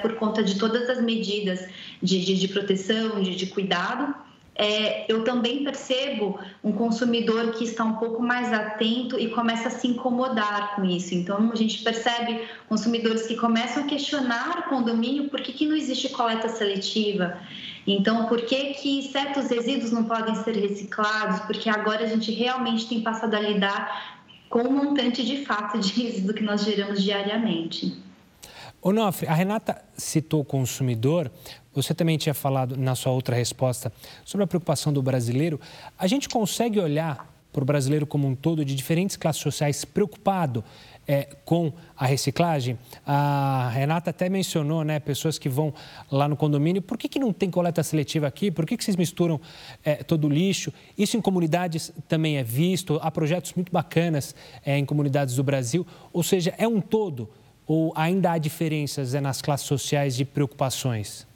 por 0.00 0.16
conta 0.16 0.42
de 0.42 0.58
todas 0.58 0.90
as 0.90 1.00
medidas 1.00 1.68
de, 2.02 2.24
de, 2.24 2.36
de 2.36 2.48
proteção, 2.48 3.22
de, 3.22 3.36
de 3.36 3.46
cuidado 3.46 4.14
é, 4.54 5.10
eu 5.10 5.24
também 5.24 5.64
percebo 5.64 6.38
um 6.62 6.72
consumidor 6.72 7.52
que 7.52 7.64
está 7.64 7.84
um 7.84 7.94
pouco 7.94 8.22
mais 8.22 8.52
atento 8.52 9.18
e 9.18 9.28
começa 9.28 9.68
a 9.68 9.70
se 9.70 9.88
incomodar 9.88 10.76
com 10.76 10.84
isso. 10.84 11.14
Então, 11.14 11.50
a 11.50 11.56
gente 11.56 11.82
percebe 11.82 12.42
consumidores 12.68 13.26
que 13.26 13.36
começam 13.36 13.84
a 13.84 13.86
questionar 13.86 14.58
o 14.58 14.68
condomínio 14.68 15.30
por 15.30 15.40
que, 15.40 15.52
que 15.52 15.66
não 15.66 15.74
existe 15.74 16.10
coleta 16.10 16.48
seletiva. 16.48 17.38
Então, 17.86 18.26
por 18.26 18.42
que, 18.42 18.74
que 18.74 19.10
certos 19.10 19.48
resíduos 19.48 19.90
não 19.90 20.04
podem 20.04 20.34
ser 20.36 20.54
reciclados? 20.54 21.40
Porque 21.40 21.68
agora 21.70 22.04
a 22.04 22.08
gente 22.08 22.30
realmente 22.30 22.86
tem 22.88 23.00
passado 23.00 23.34
a 23.34 23.40
lidar 23.40 24.22
com 24.50 24.60
o 24.60 24.70
montante 24.70 25.24
de 25.24 25.46
fato 25.46 25.78
de 25.78 25.92
resíduo 26.02 26.34
que 26.34 26.42
nós 26.42 26.62
geramos 26.62 27.02
diariamente. 27.02 27.96
Onofre, 28.82 29.26
a 29.26 29.32
Renata 29.32 29.82
citou 29.96 30.40
o 30.40 30.44
consumidor, 30.44 31.30
você 31.74 31.94
também 31.94 32.18
tinha 32.18 32.34
falado 32.34 32.76
na 32.76 32.94
sua 32.94 33.12
outra 33.12 33.34
resposta 33.34 33.92
sobre 34.24 34.44
a 34.44 34.46
preocupação 34.46 34.92
do 34.92 35.02
brasileiro. 35.02 35.60
A 35.98 36.06
gente 36.06 36.28
consegue 36.28 36.78
olhar 36.78 37.30
para 37.52 37.62
o 37.62 37.66
brasileiro 37.66 38.06
como 38.06 38.26
um 38.26 38.34
todo, 38.34 38.64
de 38.64 38.74
diferentes 38.74 39.16
classes 39.16 39.42
sociais, 39.42 39.84
preocupado 39.84 40.64
é, 41.06 41.28
com 41.44 41.72
a 41.96 42.06
reciclagem? 42.06 42.78
A 43.06 43.70
Renata 43.72 44.10
até 44.10 44.28
mencionou, 44.28 44.84
né, 44.84 44.98
pessoas 44.98 45.38
que 45.38 45.48
vão 45.48 45.74
lá 46.10 46.28
no 46.28 46.36
condomínio. 46.36 46.80
Por 46.80 46.96
que, 46.96 47.08
que 47.08 47.18
não 47.18 47.32
tem 47.32 47.50
coleta 47.50 47.82
seletiva 47.82 48.26
aqui? 48.26 48.50
Por 48.50 48.64
que, 48.64 48.76
que 48.76 48.84
vocês 48.84 48.96
misturam 48.96 49.40
é, 49.84 49.96
todo 49.96 50.26
o 50.26 50.30
lixo? 50.30 50.72
Isso 50.96 51.16
em 51.16 51.20
comunidades 51.20 51.92
também 52.08 52.38
é 52.38 52.42
visto. 52.42 52.98
Há 53.02 53.10
projetos 53.10 53.52
muito 53.54 53.72
bacanas 53.72 54.34
é, 54.64 54.78
em 54.78 54.84
comunidades 54.84 55.36
do 55.36 55.42
Brasil. 55.42 55.86
Ou 56.12 56.22
seja, 56.22 56.54
é 56.56 56.66
um 56.66 56.80
todo 56.80 57.28
ou 57.66 57.92
ainda 57.94 58.32
há 58.32 58.38
diferenças 58.38 59.14
é, 59.14 59.20
nas 59.20 59.40
classes 59.40 59.66
sociais 59.66 60.16
de 60.16 60.24
preocupações? 60.24 61.26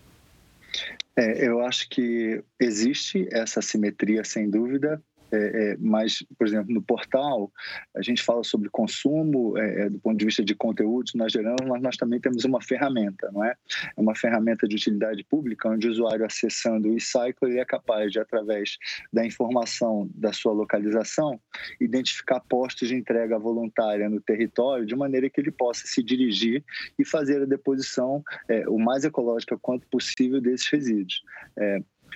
É, 1.19 1.49
eu 1.49 1.61
acho 1.65 1.89
que 1.89 2.45
existe 2.61 3.27
essa 3.33 3.63
simetria, 3.63 4.23
sem 4.23 4.51
dúvida, 4.51 5.03
é, 5.33 5.37
é, 5.73 5.77
mas, 5.79 6.25
por 6.39 6.47
exemplo, 6.47 6.73
no 6.73 6.83
portal, 6.83 7.51
a 7.97 8.03
gente 8.03 8.23
fala 8.23 8.45
sobre 8.45 8.69
consumo 8.69 9.57
é, 9.59 9.83
é 9.83 9.91
do 9.91 9.99
ponto 9.99 10.19
de 10.19 10.25
vista 10.25 10.45
de 10.45 10.55
conteúdos 10.55 11.15
nós 11.15 11.33
geramos, 11.33 11.67
mas 11.67 11.83
nós 11.83 11.97
também 11.97 12.21
temos 12.21 12.45
uma 12.45 12.61
ferramenta, 12.61 13.31
não 13.33 13.45
é? 13.45 13.55
É 13.97 14.01
uma 14.01 14.15
ferramenta 14.15 14.67
de 14.69 14.77
utilidade 14.77 15.25
pública, 15.25 15.69
onde 15.69 15.89
o 15.89 15.91
usuário 15.91 16.25
acessando 16.25 16.89
o 16.89 16.97
e-cycle 16.97 17.49
ele 17.51 17.59
é 17.59 17.65
capaz 17.65 18.13
de, 18.13 18.19
através 18.19 18.77
da 19.13 19.25
informação 19.25 20.09
da 20.15 20.33
sua 20.33 20.53
localização, 20.53 21.41
identificar 21.81 22.41
postos 22.41 22.89
de 22.89 22.95
entrega 22.95 23.39
voluntária 23.39 24.09
no 24.09 24.21
território, 24.21 24.87
de 24.87 24.95
maneira 24.95 25.29
que 25.29 25.41
ele 25.41 25.51
possa 25.51 25.87
se 25.87 26.03
dirigir 26.03 26.65
e 26.99 27.05
fazer 27.05 27.43
a 27.43 27.47
deposição 27.47 28.23
é, 28.49 28.69
o 28.69 28.79
mais 28.79 29.05
ecológica 29.05 29.59
quanto 29.59 29.87
possível 29.89 30.41
desses 30.41 30.69
resíduos. 30.69 31.23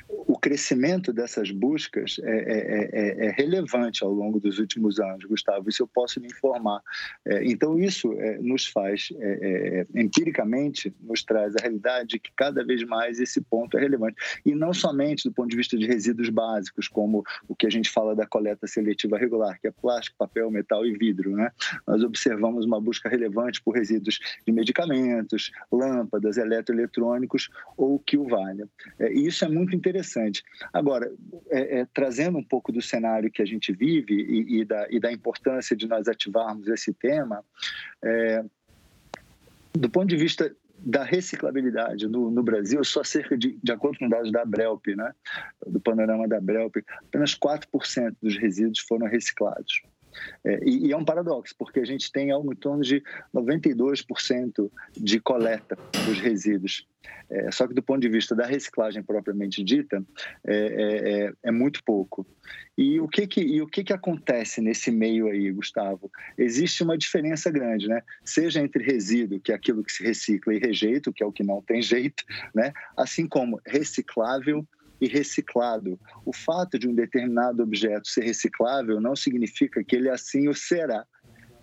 É, 0.08 0.20
o 0.30 0.38
crescimento 0.38 1.12
dessas 1.12 1.50
buscas 1.50 2.20
é, 2.22 2.30
é, 2.30 2.90
é, 2.92 3.26
é, 3.26 3.30
relevante 3.32 4.02
ao 4.02 4.12
longo 4.12 4.40
dos 4.40 4.58
últimos 4.58 4.98
anos, 4.98 5.24
Gustavo, 5.24 5.68
isso 5.68 5.82
eu 5.82 5.88
posso 5.88 6.18
lhe 6.18 6.28
informar. 6.28 6.80
É, 7.26 7.44
então, 7.44 7.78
isso 7.78 8.12
é, 8.12 8.38
nos 8.38 8.66
faz, 8.66 9.08
é, 9.18 9.86
empiricamente, 9.94 10.94
nos 11.00 11.22
traz 11.22 11.54
a 11.56 11.60
realidade 11.60 12.10
de 12.10 12.18
que 12.18 12.30
cada 12.34 12.64
vez 12.64 12.82
mais 12.84 13.20
esse 13.20 13.40
ponto 13.40 13.76
é 13.76 13.80
relevante. 13.80 14.16
E 14.46 14.54
não 14.54 14.72
somente 14.72 15.28
do 15.28 15.34
ponto 15.34 15.50
de 15.50 15.56
vista 15.56 15.76
de 15.76 15.86
resíduos 15.86 16.30
básicos, 16.30 16.88
como 16.88 17.22
o 17.48 17.54
que 17.54 17.66
a 17.66 17.70
gente 17.70 17.90
fala 17.90 18.14
da 18.14 18.26
coleta 18.26 18.66
seletiva 18.66 19.18
regular, 19.18 19.60
que 19.60 19.66
é 19.68 19.70
plástico, 19.70 20.16
papel, 20.18 20.50
metal 20.50 20.86
e 20.86 20.96
vidro. 20.96 21.36
Né? 21.36 21.50
Nós 21.86 22.02
observamos 22.02 22.64
uma 22.64 22.80
busca 22.80 23.08
relevante 23.08 23.60
por 23.62 23.74
resíduos 23.74 24.18
de 24.46 24.52
medicamentos, 24.52 25.50
lâmpadas, 25.70 26.36
eletroeletrônicos 26.36 27.48
ou 27.76 27.96
o 27.96 27.98
que 27.98 28.16
o 28.16 28.26
valha. 28.26 28.68
Isso 29.12 29.44
é 29.44 29.48
muito 29.48 29.74
interessante 29.74 29.89
interessante. 29.90 30.42
Agora, 30.72 31.12
é, 31.50 31.80
é, 31.80 31.86
trazendo 31.92 32.38
um 32.38 32.44
pouco 32.44 32.72
do 32.72 32.80
cenário 32.80 33.30
que 33.30 33.42
a 33.42 33.44
gente 33.44 33.72
vive 33.72 34.14
e, 34.14 34.60
e, 34.60 34.64
da, 34.64 34.86
e 34.90 34.98
da, 34.98 35.12
importância 35.12 35.76
de 35.76 35.86
nós 35.86 36.08
ativarmos 36.08 36.68
esse 36.68 36.92
tema, 36.92 37.44
é, 38.02 38.44
do 39.72 39.90
ponto 39.90 40.08
de 40.08 40.16
vista 40.16 40.54
da 40.78 41.04
reciclabilidade 41.04 42.08
no, 42.08 42.30
no, 42.30 42.42
Brasil, 42.42 42.82
só 42.84 43.04
cerca 43.04 43.36
de, 43.36 43.58
de 43.62 43.72
acordo 43.72 43.98
com 43.98 44.08
dados 44.08 44.32
da 44.32 44.44
Brelp, 44.44 44.86
né, 44.96 45.12
do 45.66 45.78
panorama 45.78 46.26
da 46.26 46.40
Brelp, 46.40 46.76
apenas 47.06 47.34
4% 47.34 48.16
dos 48.22 48.36
resíduos 48.38 48.80
foram 48.80 49.06
reciclados. 49.06 49.82
É, 50.44 50.60
e, 50.64 50.92
é 50.92 50.96
um 50.96 51.04
paradoxo, 51.04 51.54
porque 51.58 51.80
a 51.80 51.84
gente 51.84 52.10
tem 52.10 52.30
algo 52.30 52.52
em 52.52 52.56
torno 52.56 52.82
de 52.82 53.02
92% 53.34 54.70
de 54.96 55.20
coleta 55.20 55.76
dos 56.06 56.18
resíduos. 56.18 56.86
É, 57.30 57.50
só 57.50 57.66
que 57.66 57.74
do 57.74 57.82
ponto 57.82 58.00
de 58.00 58.08
vista 58.08 58.34
da 58.34 58.44
reciclagem 58.44 59.02
propriamente 59.02 59.62
dita, 59.62 60.04
é, 60.44 60.54
é, 60.54 61.24
é, 61.26 61.32
é 61.44 61.50
muito 61.50 61.82
pouco. 61.84 62.26
E 62.76 62.98
o, 63.00 63.06
que, 63.06 63.26
que, 63.26 63.40
e 63.40 63.62
o 63.62 63.66
que, 63.66 63.84
que 63.84 63.92
acontece 63.92 64.60
nesse 64.60 64.90
meio 64.90 65.28
aí, 65.28 65.50
Gustavo? 65.52 66.10
Existe 66.36 66.82
uma 66.82 66.98
diferença 66.98 67.50
grande, 67.50 67.88
né? 67.88 68.02
Seja 68.24 68.60
entre 68.60 68.82
resíduo, 68.82 69.40
que 69.40 69.52
é 69.52 69.54
aquilo 69.54 69.84
que 69.84 69.92
se 69.92 70.02
recicla, 70.02 70.54
e 70.54 70.58
rejeito, 70.58 71.12
que 71.12 71.22
é 71.22 71.26
o 71.26 71.32
que 71.32 71.44
não 71.44 71.62
tem 71.62 71.80
jeito, 71.80 72.24
né? 72.54 72.72
assim 72.96 73.26
como 73.26 73.60
reciclável 73.66 74.66
e 75.00 75.08
reciclado. 75.08 75.98
O 76.24 76.32
fato 76.32 76.78
de 76.78 76.88
um 76.88 76.94
determinado 76.94 77.62
objeto 77.62 78.08
ser 78.08 78.24
reciclável 78.24 79.00
não 79.00 79.16
significa 79.16 79.82
que 79.82 79.96
ele 79.96 80.08
assim 80.08 80.48
o 80.48 80.54
será. 80.54 81.06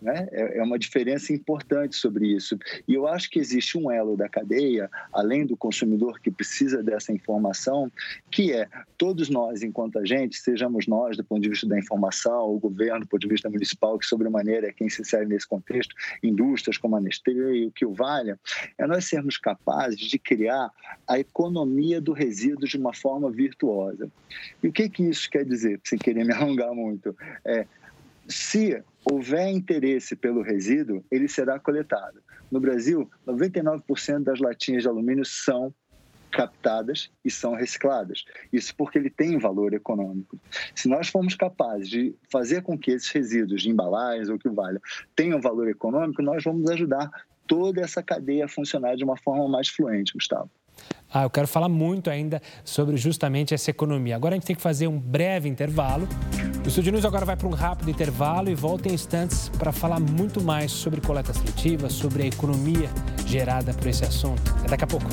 Né? 0.02 0.28
É, 0.32 0.60
é 0.60 0.64
uma 0.64 0.78
diferença 0.78 1.34
importante 1.34 1.96
sobre 1.96 2.28
isso. 2.28 2.58
E 2.88 2.94
eu 2.94 3.08
acho 3.08 3.30
que 3.30 3.40
existe 3.40 3.78
um 3.78 3.92
elo 3.92 4.16
da 4.16 4.30
cadeia, 4.30 4.90
além 5.12 5.46
do 5.46 5.58
consumidor 5.58 6.20
que 6.20 6.30
precisa 6.30 6.84
dessa 6.84 7.12
informação, 7.12 7.92
que 8.32 8.54
é 8.54 8.68
todos 8.98 9.30
nós, 9.30 9.64
enquanto 9.64 10.00
agentes, 10.00 10.42
sejamos 10.42 10.88
nós 10.88 11.18
do 11.18 11.24
ponto 11.24 11.42
de 11.42 11.50
vista 11.50 11.68
da 11.68 11.78
informação, 11.78 12.54
o 12.54 12.60
governo 12.60 13.02
do 13.02 13.08
ponto 13.08 13.22
de 13.22 13.28
vista 13.28 13.50
municipal, 13.50 13.98
que 13.98 14.06
sobremaneira 14.06 14.68
é 14.68 14.74
quem 14.74 14.90
se 14.90 15.04
serve 15.04 15.34
nesse 15.34 15.48
contexto, 15.48 15.96
indústrias 16.22 16.78
como 16.78 16.96
a 16.96 17.02
Nestlé 17.02 17.34
e 17.34 17.66
o 17.66 17.72
que 17.72 17.86
o 17.86 17.94
valha, 17.94 18.40
é 18.78 18.86
nós 18.86 19.06
sermos 19.06 19.38
capazes 19.38 20.00
de 20.00 20.20
criar 20.20 20.70
a 21.08 21.20
economia 21.20 22.00
do 22.00 22.14
resíduo 22.14 22.68
de 22.68 22.78
uma 22.78 22.94
forma 22.94 23.30
virtuosa. 23.32 24.10
E 24.62 24.68
o 24.68 24.72
que, 24.72 24.90
que 24.90 25.04
isso 25.04 25.30
quer 25.30 25.46
dizer, 25.46 25.80
sem 25.84 25.98
querer 25.98 26.24
me 26.24 26.34
alongar 26.34 26.74
muito? 26.74 27.16
É, 27.44 27.66
se 28.28 28.82
houver 29.12 29.50
interesse 29.50 30.16
pelo 30.16 30.42
resíduo, 30.42 31.04
ele 31.12 31.28
será 31.28 31.60
coletado. 31.60 32.22
No 32.52 32.60
Brasil, 32.60 33.10
99% 33.26 34.24
das 34.24 34.40
latinhas 34.40 34.84
de 34.84 34.90
alumínio 34.90 35.26
são 35.26 35.74
captadas 36.32 37.10
e 37.24 37.32
são 37.32 37.56
recicladas. 37.56 38.24
Isso 38.52 38.76
porque 38.76 38.98
ele 38.98 39.10
tem 39.10 39.38
valor 39.38 39.74
econômico. 39.74 40.40
Se 40.76 40.88
nós 40.88 41.08
formos 41.08 41.36
capazes 41.36 41.90
de 41.90 42.16
fazer 42.32 42.62
com 42.62 42.78
que 42.78 42.92
esses 42.92 43.10
resíduos 43.10 43.62
de 43.62 43.70
embalagens 43.70 44.30
ou 44.30 44.38
que 44.38 44.50
valha 44.50 44.80
tenham 45.16 45.42
valor 45.42 45.68
econômico, 45.68 46.22
nós 46.22 46.44
vamos 46.44 46.70
ajudar 46.70 47.10
toda 47.48 47.82
essa 47.82 48.04
cadeia 48.04 48.46
a 48.46 48.48
funcionar 48.48 48.96
de 48.96 49.04
uma 49.04 49.18
forma 49.18 49.48
mais 49.48 49.70
fluente, 49.70 50.14
Gustavo. 50.14 50.50
Ah, 51.12 51.24
eu 51.24 51.30
quero 51.30 51.48
falar 51.48 51.70
muito 51.70 52.10
ainda 52.10 52.42
sobre 52.64 52.98
justamente 52.98 53.54
essa 53.54 53.72
economia. 53.72 54.16
Agora 54.16 54.36
a 54.36 54.38
gente 54.38 54.46
tem 54.46 54.56
que 54.56 54.62
fazer 54.62 54.88
um 54.88 55.00
breve 55.00 55.48
intervalo. 55.48 56.08
O 56.68 56.70
Estúdio 56.70 56.92
News 56.92 57.06
agora 57.06 57.26
vai 57.26 57.38
para 57.38 57.48
um 57.48 57.52
rápido 57.52 57.90
intervalo 57.90 58.50
e 58.50 58.54
volta 58.54 58.90
em 58.90 58.94
instantes 58.94 59.48
para 59.48 59.72
falar 59.72 60.02
muito 60.02 60.44
mais 60.44 60.70
sobre 60.70 61.00
coleta 61.00 61.32
seletiva, 61.32 61.90
sobre 61.90 62.24
a 62.24 62.26
economia 62.26 62.90
gerada 63.26 63.74
por 63.74 63.88
esse 63.88 64.04
assunto. 64.04 64.54
É 64.66 64.68
daqui 64.68 64.84
a 64.84 64.88
pouco. 64.88 65.06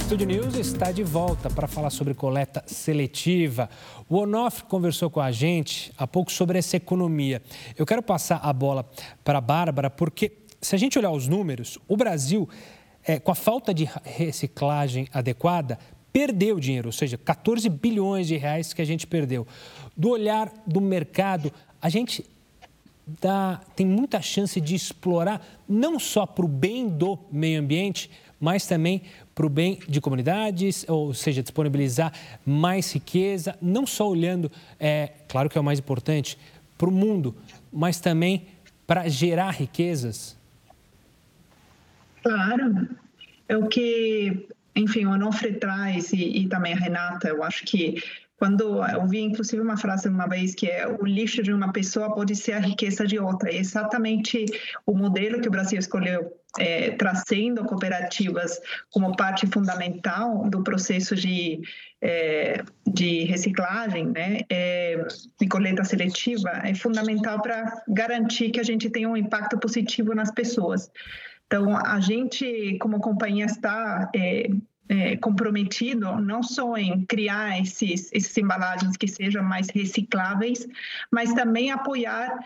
Estúdio 0.00 0.26
News 0.26 0.56
está 0.56 0.90
de 0.90 1.04
volta 1.04 1.48
para 1.50 1.68
falar 1.68 1.90
sobre 1.90 2.14
coleta 2.14 2.64
seletiva. 2.66 3.70
O 4.08 4.16
Onofre 4.16 4.64
conversou 4.64 5.08
com 5.08 5.20
a 5.20 5.30
gente 5.30 5.92
há 5.96 6.04
pouco 6.04 6.32
sobre 6.32 6.58
essa 6.58 6.76
economia. 6.76 7.40
Eu 7.78 7.86
quero 7.86 8.02
passar 8.02 8.40
a 8.42 8.52
bola 8.52 8.90
para 9.22 9.38
a 9.38 9.40
Bárbara, 9.40 9.88
porque 9.88 10.38
se 10.60 10.74
a 10.74 10.78
gente 10.78 10.98
olhar 10.98 11.12
os 11.12 11.28
números, 11.28 11.78
o 11.86 11.96
Brasil, 11.96 12.48
é, 13.04 13.20
com 13.20 13.30
a 13.30 13.36
falta 13.36 13.72
de 13.72 13.88
reciclagem 14.02 15.06
adequada, 15.12 15.78
perdeu 16.12 16.60
dinheiro, 16.60 16.88
ou 16.88 16.92
seja, 16.92 17.16
14 17.16 17.68
bilhões 17.68 18.26
de 18.26 18.36
reais 18.36 18.72
que 18.72 18.82
a 18.82 18.84
gente 18.84 19.06
perdeu. 19.06 19.46
Do 19.96 20.10
olhar 20.10 20.52
do 20.66 20.80
mercado, 20.80 21.52
a 21.80 21.88
gente 21.88 22.24
dá, 23.20 23.60
tem 23.74 23.86
muita 23.86 24.20
chance 24.20 24.60
de 24.60 24.74
explorar, 24.74 25.44
não 25.68 25.98
só 25.98 26.26
para 26.26 26.44
o 26.44 26.48
bem 26.48 26.88
do 26.88 27.18
meio 27.30 27.60
ambiente, 27.60 28.10
mas 28.40 28.66
também 28.66 29.02
para 29.34 29.46
o 29.46 29.48
bem 29.48 29.78
de 29.88 30.00
comunidades, 30.00 30.84
ou 30.88 31.14
seja, 31.14 31.42
disponibilizar 31.42 32.12
mais 32.44 32.92
riqueza, 32.92 33.56
não 33.62 33.86
só 33.86 34.08
olhando, 34.08 34.50
é, 34.78 35.12
claro 35.28 35.48
que 35.48 35.56
é 35.56 35.60
o 35.60 35.64
mais 35.64 35.78
importante, 35.78 36.36
para 36.76 36.88
o 36.88 36.92
mundo, 36.92 37.34
mas 37.72 38.00
também 38.00 38.46
para 38.86 39.08
gerar 39.08 39.50
riquezas 39.50 40.36
Claro. 42.22 42.88
É 43.48 43.56
o 43.56 43.66
que, 43.66 44.46
enfim, 44.74 45.04
o 45.04 45.10
Onofre 45.10 45.54
traz 45.54 46.12
e, 46.12 46.42
e 46.42 46.48
também 46.48 46.72
a 46.72 46.76
Renata, 46.76 47.28
eu 47.28 47.42
acho 47.42 47.64
que 47.64 48.02
quando 48.42 48.84
eu 48.84 49.06
vi 49.06 49.20
inclusive 49.20 49.62
uma 49.62 49.76
frase 49.76 50.08
uma 50.08 50.26
vez 50.26 50.52
que 50.52 50.66
é 50.66 50.84
o 50.84 51.04
lixo 51.06 51.44
de 51.44 51.52
uma 51.52 51.72
pessoa 51.72 52.12
pode 52.12 52.34
ser 52.34 52.54
a 52.54 52.58
riqueza 52.58 53.06
de 53.06 53.16
outra. 53.16 53.48
É 53.50 53.56
exatamente 53.56 54.44
o 54.84 54.96
modelo 54.96 55.40
que 55.40 55.46
o 55.46 55.50
Brasil 55.50 55.78
escolheu, 55.78 56.32
é, 56.58 56.90
trazendo 56.90 57.64
cooperativas 57.64 58.58
como 58.90 59.16
parte 59.16 59.46
fundamental 59.46 60.50
do 60.50 60.60
processo 60.64 61.14
de, 61.14 61.60
é, 62.00 62.64
de 62.84 63.22
reciclagem, 63.22 64.06
né, 64.08 64.40
é, 64.50 65.06
de 65.40 65.46
coleta 65.46 65.84
seletiva, 65.84 66.50
é 66.64 66.74
fundamental 66.74 67.40
para 67.40 67.84
garantir 67.86 68.50
que 68.50 68.58
a 68.58 68.64
gente 68.64 68.90
tenha 68.90 69.08
um 69.08 69.16
impacto 69.16 69.56
positivo 69.56 70.16
nas 70.16 70.32
pessoas. 70.32 70.90
Então, 71.52 71.76
a 71.76 72.00
gente, 72.00 72.78
como 72.78 72.98
companhia, 72.98 73.44
está 73.44 74.10
é, 74.16 74.48
é, 74.88 75.18
comprometido 75.18 76.18
não 76.18 76.42
só 76.42 76.78
em 76.78 77.04
criar 77.04 77.60
esses, 77.60 78.10
esses 78.10 78.34
embalagens 78.38 78.96
que 78.96 79.06
sejam 79.06 79.44
mais 79.44 79.68
recicláveis, 79.68 80.66
mas 81.10 81.34
também 81.34 81.70
apoiar 81.70 82.38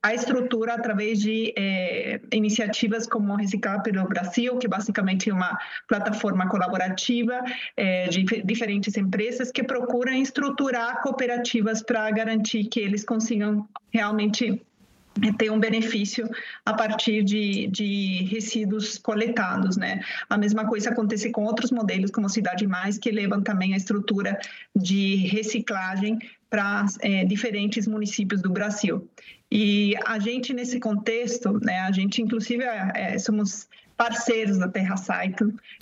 a 0.00 0.14
estrutura 0.14 0.74
através 0.74 1.18
de 1.18 1.52
é, 1.58 2.20
iniciativas 2.32 3.08
como 3.08 3.34
Reciclar 3.34 3.82
pelo 3.82 4.06
Brasil, 4.06 4.56
que 4.56 4.68
basicamente 4.68 5.30
é 5.30 5.34
uma 5.34 5.58
plataforma 5.88 6.48
colaborativa 6.48 7.42
é, 7.76 8.06
de 8.06 8.22
diferentes 8.44 8.96
empresas 8.96 9.50
que 9.50 9.64
procuram 9.64 10.12
estruturar 10.12 11.02
cooperativas 11.02 11.82
para 11.82 12.08
garantir 12.12 12.66
que 12.66 12.78
eles 12.78 13.04
consigam 13.04 13.68
realmente 13.90 14.64
ter 15.38 15.50
um 15.50 15.58
benefício 15.58 16.28
a 16.64 16.74
partir 16.74 17.22
de, 17.22 17.66
de 17.68 18.24
resíduos 18.24 18.98
coletados, 18.98 19.76
né? 19.76 20.00
A 20.28 20.36
mesma 20.36 20.66
coisa 20.66 20.90
acontece 20.90 21.30
com 21.30 21.44
outros 21.44 21.70
modelos, 21.70 22.10
como 22.10 22.28
Cidade 22.28 22.66
Mais, 22.66 22.98
que 22.98 23.10
levam 23.10 23.42
também 23.42 23.74
a 23.74 23.76
estrutura 23.76 24.38
de 24.74 25.16
reciclagem 25.16 26.18
para 26.50 26.86
é, 27.00 27.24
diferentes 27.24 27.86
municípios 27.86 28.42
do 28.42 28.50
Brasil. 28.50 29.08
E 29.50 29.94
a 30.04 30.18
gente, 30.18 30.52
nesse 30.52 30.80
contexto, 30.80 31.60
né, 31.62 31.80
a 31.80 31.92
gente, 31.92 32.20
inclusive, 32.20 32.64
é, 32.64 32.92
é 32.94 33.18
somos 33.18 33.68
parceiros 33.96 34.58
da 34.58 34.68
Terra. 34.68 34.94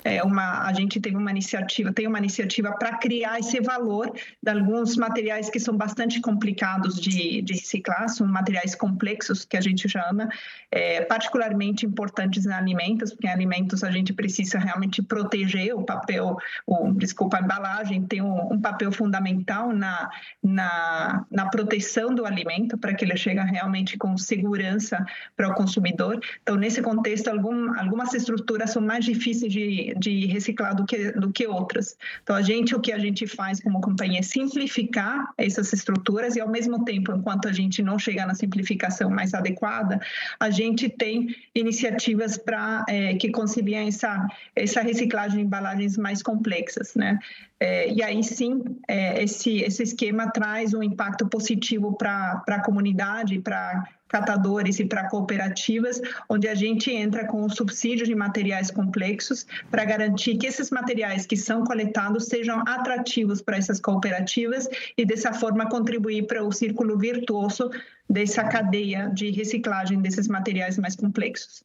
É 0.05 0.23
uma, 0.23 0.67
a 0.67 0.73
gente 0.73 1.01
teve 1.01 1.17
uma 1.17 1.31
iniciativa, 1.31 1.93
tem 1.93 2.07
uma 2.07 2.19
iniciativa 2.19 2.73
para 2.73 2.97
criar 2.99 3.39
esse 3.39 3.61
valor 3.61 4.13
de 4.43 4.51
alguns 4.51 4.97
materiais 4.97 5.51
que 5.51 5.61
são 5.61 5.77
bastante 5.77 6.21
complicados 6.21 7.01
de, 7.01 7.43
de 7.43 7.55
reciclar, 7.55 8.09
são 8.09 8.27
materiais 8.27 8.75
complexos 8.75 9.45
que 9.45 9.57
a 9.57 9.61
gente 9.61 9.89
chama, 9.89 10.29
é, 10.71 11.03
particularmente 11.03 11.87
importantes 11.87 12.47
em 12.47 12.53
alimentos, 12.53 13.13
porque 13.13 13.27
em 13.27 13.31
alimentos 13.31 13.85
a 13.85 13.91
gente 13.91 14.13
precisa 14.13 14.59
realmente 14.59 15.03
proteger 15.03 15.75
o 15.75 15.85
papel, 15.85 16.37
o, 16.67 16.93
desculpa, 16.93 17.39
a 17.39 17.41
embalagem 17.41 18.03
tem 18.03 18.23
um, 18.23 18.55
um 18.55 18.61
papel 18.61 18.91
fundamental 18.91 19.73
na, 19.73 20.11
na, 20.43 21.25
na 21.31 21.47
proteção 21.51 22.15
do 22.15 22.25
alimento 22.25 22.77
para 22.79 22.95
que 22.95 23.05
ele 23.05 23.17
chegue 23.17 23.41
realmente 23.41 23.97
com 23.97 24.17
segurança 24.17 25.05
para 25.37 25.49
o 25.49 25.55
consumidor. 25.55 26.21
Então, 26.43 26.57
nesse 26.57 26.83
contexto, 26.83 27.29
algum, 27.29 27.79
algumas 27.79 28.02
algumas 28.03 28.15
estruturas 28.15 28.71
são 28.71 28.83
mais 28.83 29.05
difíceis 29.05 29.53
de, 29.53 29.95
de 29.99 30.27
reciclar 30.27 30.75
do 30.75 30.85
que, 30.85 31.13
do 31.13 31.31
que 31.31 31.47
outras. 31.47 31.97
Então, 32.23 32.35
a 32.35 32.43
gente, 32.43 32.75
o 32.75 32.81
que 32.81 32.93
a 32.93 32.99
gente 32.99 33.27
faz 33.27 33.61
como 33.61 33.81
companhia 33.81 34.19
é 34.19 34.23
simplificar 34.23 35.33
essas 35.39 35.73
estruturas 35.73 36.37
e, 36.37 36.41
ao 36.41 36.49
mesmo 36.49 36.85
tempo, 36.85 37.13
enquanto 37.13 37.49
a 37.49 37.53
gente 37.53 37.83
não 37.83 37.99
chegar 37.99 38.27
na 38.27 38.35
simplificação 38.35 39.09
mais 39.09 39.33
adequada, 39.33 40.01
a 40.39 40.51
gente 40.51 40.89
tem 40.89 41.35
iniciativas 41.55 42.37
para 42.37 42.85
é, 42.89 43.15
que 43.15 43.31
conciliem 43.31 43.89
essa, 43.89 44.27
essa 44.55 44.81
reciclagem 44.81 45.39
de 45.39 45.45
embalagens 45.45 45.97
mais 45.97 46.23
complexas, 46.23 46.95
né? 46.95 47.19
É, 47.61 47.93
e 47.93 48.03
aí 48.03 48.25
sim, 48.25 48.61
é, 48.89 49.23
esse, 49.23 49.61
esse 49.61 49.85
esquema 49.85 50.29
traz 50.33 50.75
um 50.75 50.83
impacto 50.83 51.29
positivo 51.29 51.97
para 51.97 52.43
a 52.49 52.61
comunidade, 52.61 53.39
para 53.39 53.85
catadores 54.13 54.79
e 54.79 54.85
para 54.85 55.09
cooperativas, 55.09 56.01
onde 56.29 56.47
a 56.47 56.55
gente 56.55 56.93
entra 56.93 57.27
com 57.27 57.45
o 57.45 57.51
subsídio 57.51 58.05
de 58.05 58.15
materiais 58.15 58.71
complexos 58.71 59.47
para 59.71 59.87
garantir 59.87 60.37
que 60.37 60.47
esses 60.47 60.71
materiais 60.71 61.25
que 61.25 61.37
são 61.37 61.65
coletados 61.65 62.27
sejam 62.27 62.63
atrativos 62.69 63.41
para 63.41 63.57
essas 63.57 63.81
cooperativas 63.81 64.69
e 64.99 65.05
dessa 65.07 65.33
forma 65.33 65.69
contribuir 65.69 66.27
para 66.27 66.45
o 66.45 66.53
círculo 66.53 66.99
virtuoso 66.99 67.71
dessa 68.09 68.45
cadeia 68.45 69.11
de 69.15 69.31
reciclagem 69.31 70.03
desses 70.03 70.29
materiais 70.29 70.77
mais 70.77 70.95
complexos. 70.95 71.65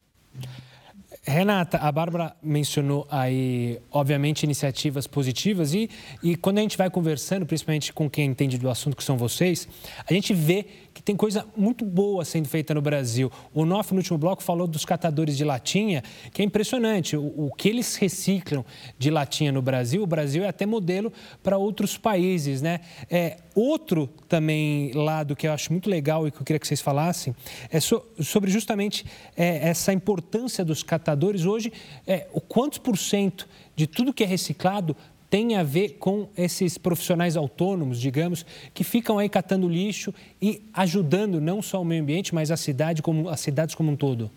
Renata, 1.27 1.77
a 1.79 1.91
Bárbara 1.91 2.33
mencionou 2.41 3.05
aí, 3.11 3.81
obviamente, 3.91 4.43
iniciativas 4.43 5.05
positivas 5.05 5.73
e, 5.73 5.89
e 6.23 6.37
quando 6.37 6.59
a 6.59 6.61
gente 6.61 6.77
vai 6.77 6.89
conversando, 6.89 7.45
principalmente 7.45 7.91
com 7.91 8.09
quem 8.09 8.27
entende 8.27 8.57
do 8.57 8.69
assunto, 8.69 8.95
que 8.95 9.03
são 9.03 9.17
vocês, 9.17 9.67
a 10.09 10.13
gente 10.13 10.33
vê 10.33 10.65
que 10.93 11.03
tem 11.03 11.17
coisa 11.17 11.45
muito 11.55 11.83
boa 11.83 12.23
sendo 12.23 12.47
feita 12.47 12.73
no 12.73 12.81
Brasil. 12.81 13.29
O 13.53 13.65
Nof, 13.65 13.91
no 13.91 13.97
último 13.97 14.17
bloco, 14.17 14.41
falou 14.41 14.65
dos 14.67 14.85
catadores 14.85 15.35
de 15.35 15.43
latinha, 15.43 16.01
que 16.33 16.41
é 16.41 16.45
impressionante. 16.45 17.17
O, 17.17 17.47
o 17.47 17.51
que 17.55 17.67
eles 17.67 17.95
reciclam 17.97 18.65
de 18.97 19.11
latinha 19.11 19.51
no 19.51 19.61
Brasil, 19.61 20.01
o 20.01 20.07
Brasil 20.07 20.45
é 20.45 20.47
até 20.47 20.65
modelo 20.65 21.11
para 21.43 21.57
outros 21.57 21.97
países, 21.97 22.61
né? 22.61 22.79
É, 23.11 23.37
outro 23.53 24.09
também 24.29 24.91
lado 24.93 25.35
que 25.35 25.45
eu 25.45 25.51
acho 25.51 25.71
muito 25.73 25.89
legal 25.89 26.27
e 26.27 26.31
que 26.31 26.37
eu 26.37 26.43
queria 26.43 26.59
que 26.59 26.67
vocês 26.67 26.81
falassem 26.81 27.35
é 27.69 27.79
so, 27.79 28.01
sobre 28.21 28.49
justamente 28.49 29.05
é, 29.35 29.67
essa 29.69 29.91
importância 29.91 30.63
dos 30.63 30.83
catadores. 30.83 31.16
Hoje, 31.45 31.71
é, 32.05 32.27
o 32.31 32.39
quantos 32.39 32.77
por 32.77 32.97
cento 32.97 33.47
de 33.75 33.87
tudo 33.87 34.13
que 34.13 34.23
é 34.23 34.27
reciclado 34.27 34.95
tem 35.29 35.55
a 35.55 35.63
ver 35.63 35.97
com 35.99 36.29
esses 36.37 36.77
profissionais 36.77 37.35
autônomos, 37.35 37.99
digamos, 37.99 38.45
que 38.73 38.83
ficam 38.83 39.19
aí 39.19 39.27
catando 39.27 39.67
lixo 39.67 40.13
e 40.41 40.61
ajudando 40.73 41.41
não 41.41 41.61
só 41.61 41.81
o 41.81 41.85
meio 41.85 42.01
ambiente, 42.01 42.33
mas 42.33 42.49
a 42.49 42.57
cidade 42.57 43.01
como 43.01 43.29
as 43.29 43.39
cidades 43.39 43.75
como 43.75 43.91
um 43.91 43.95
todo? 43.95 44.31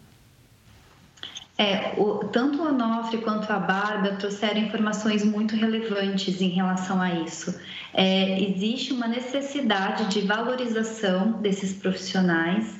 É, 1.57 1.93
o, 2.01 2.25
tanto 2.25 2.63
o 2.63 2.69
Onofre 2.69 3.19
quanto 3.19 3.53
a 3.53 3.59
Barba 3.59 4.17
trouxeram 4.17 4.63
informações 4.63 5.23
muito 5.23 5.55
relevantes 5.55 6.41
em 6.41 6.49
relação 6.49 7.03
a 7.03 7.13
isso. 7.17 7.55
É, 7.93 8.41
existe 8.43 8.95
uma 8.95 9.07
necessidade 9.07 10.09
de 10.09 10.27
valorização 10.27 11.33
desses 11.33 11.75
profissionais, 11.75 12.80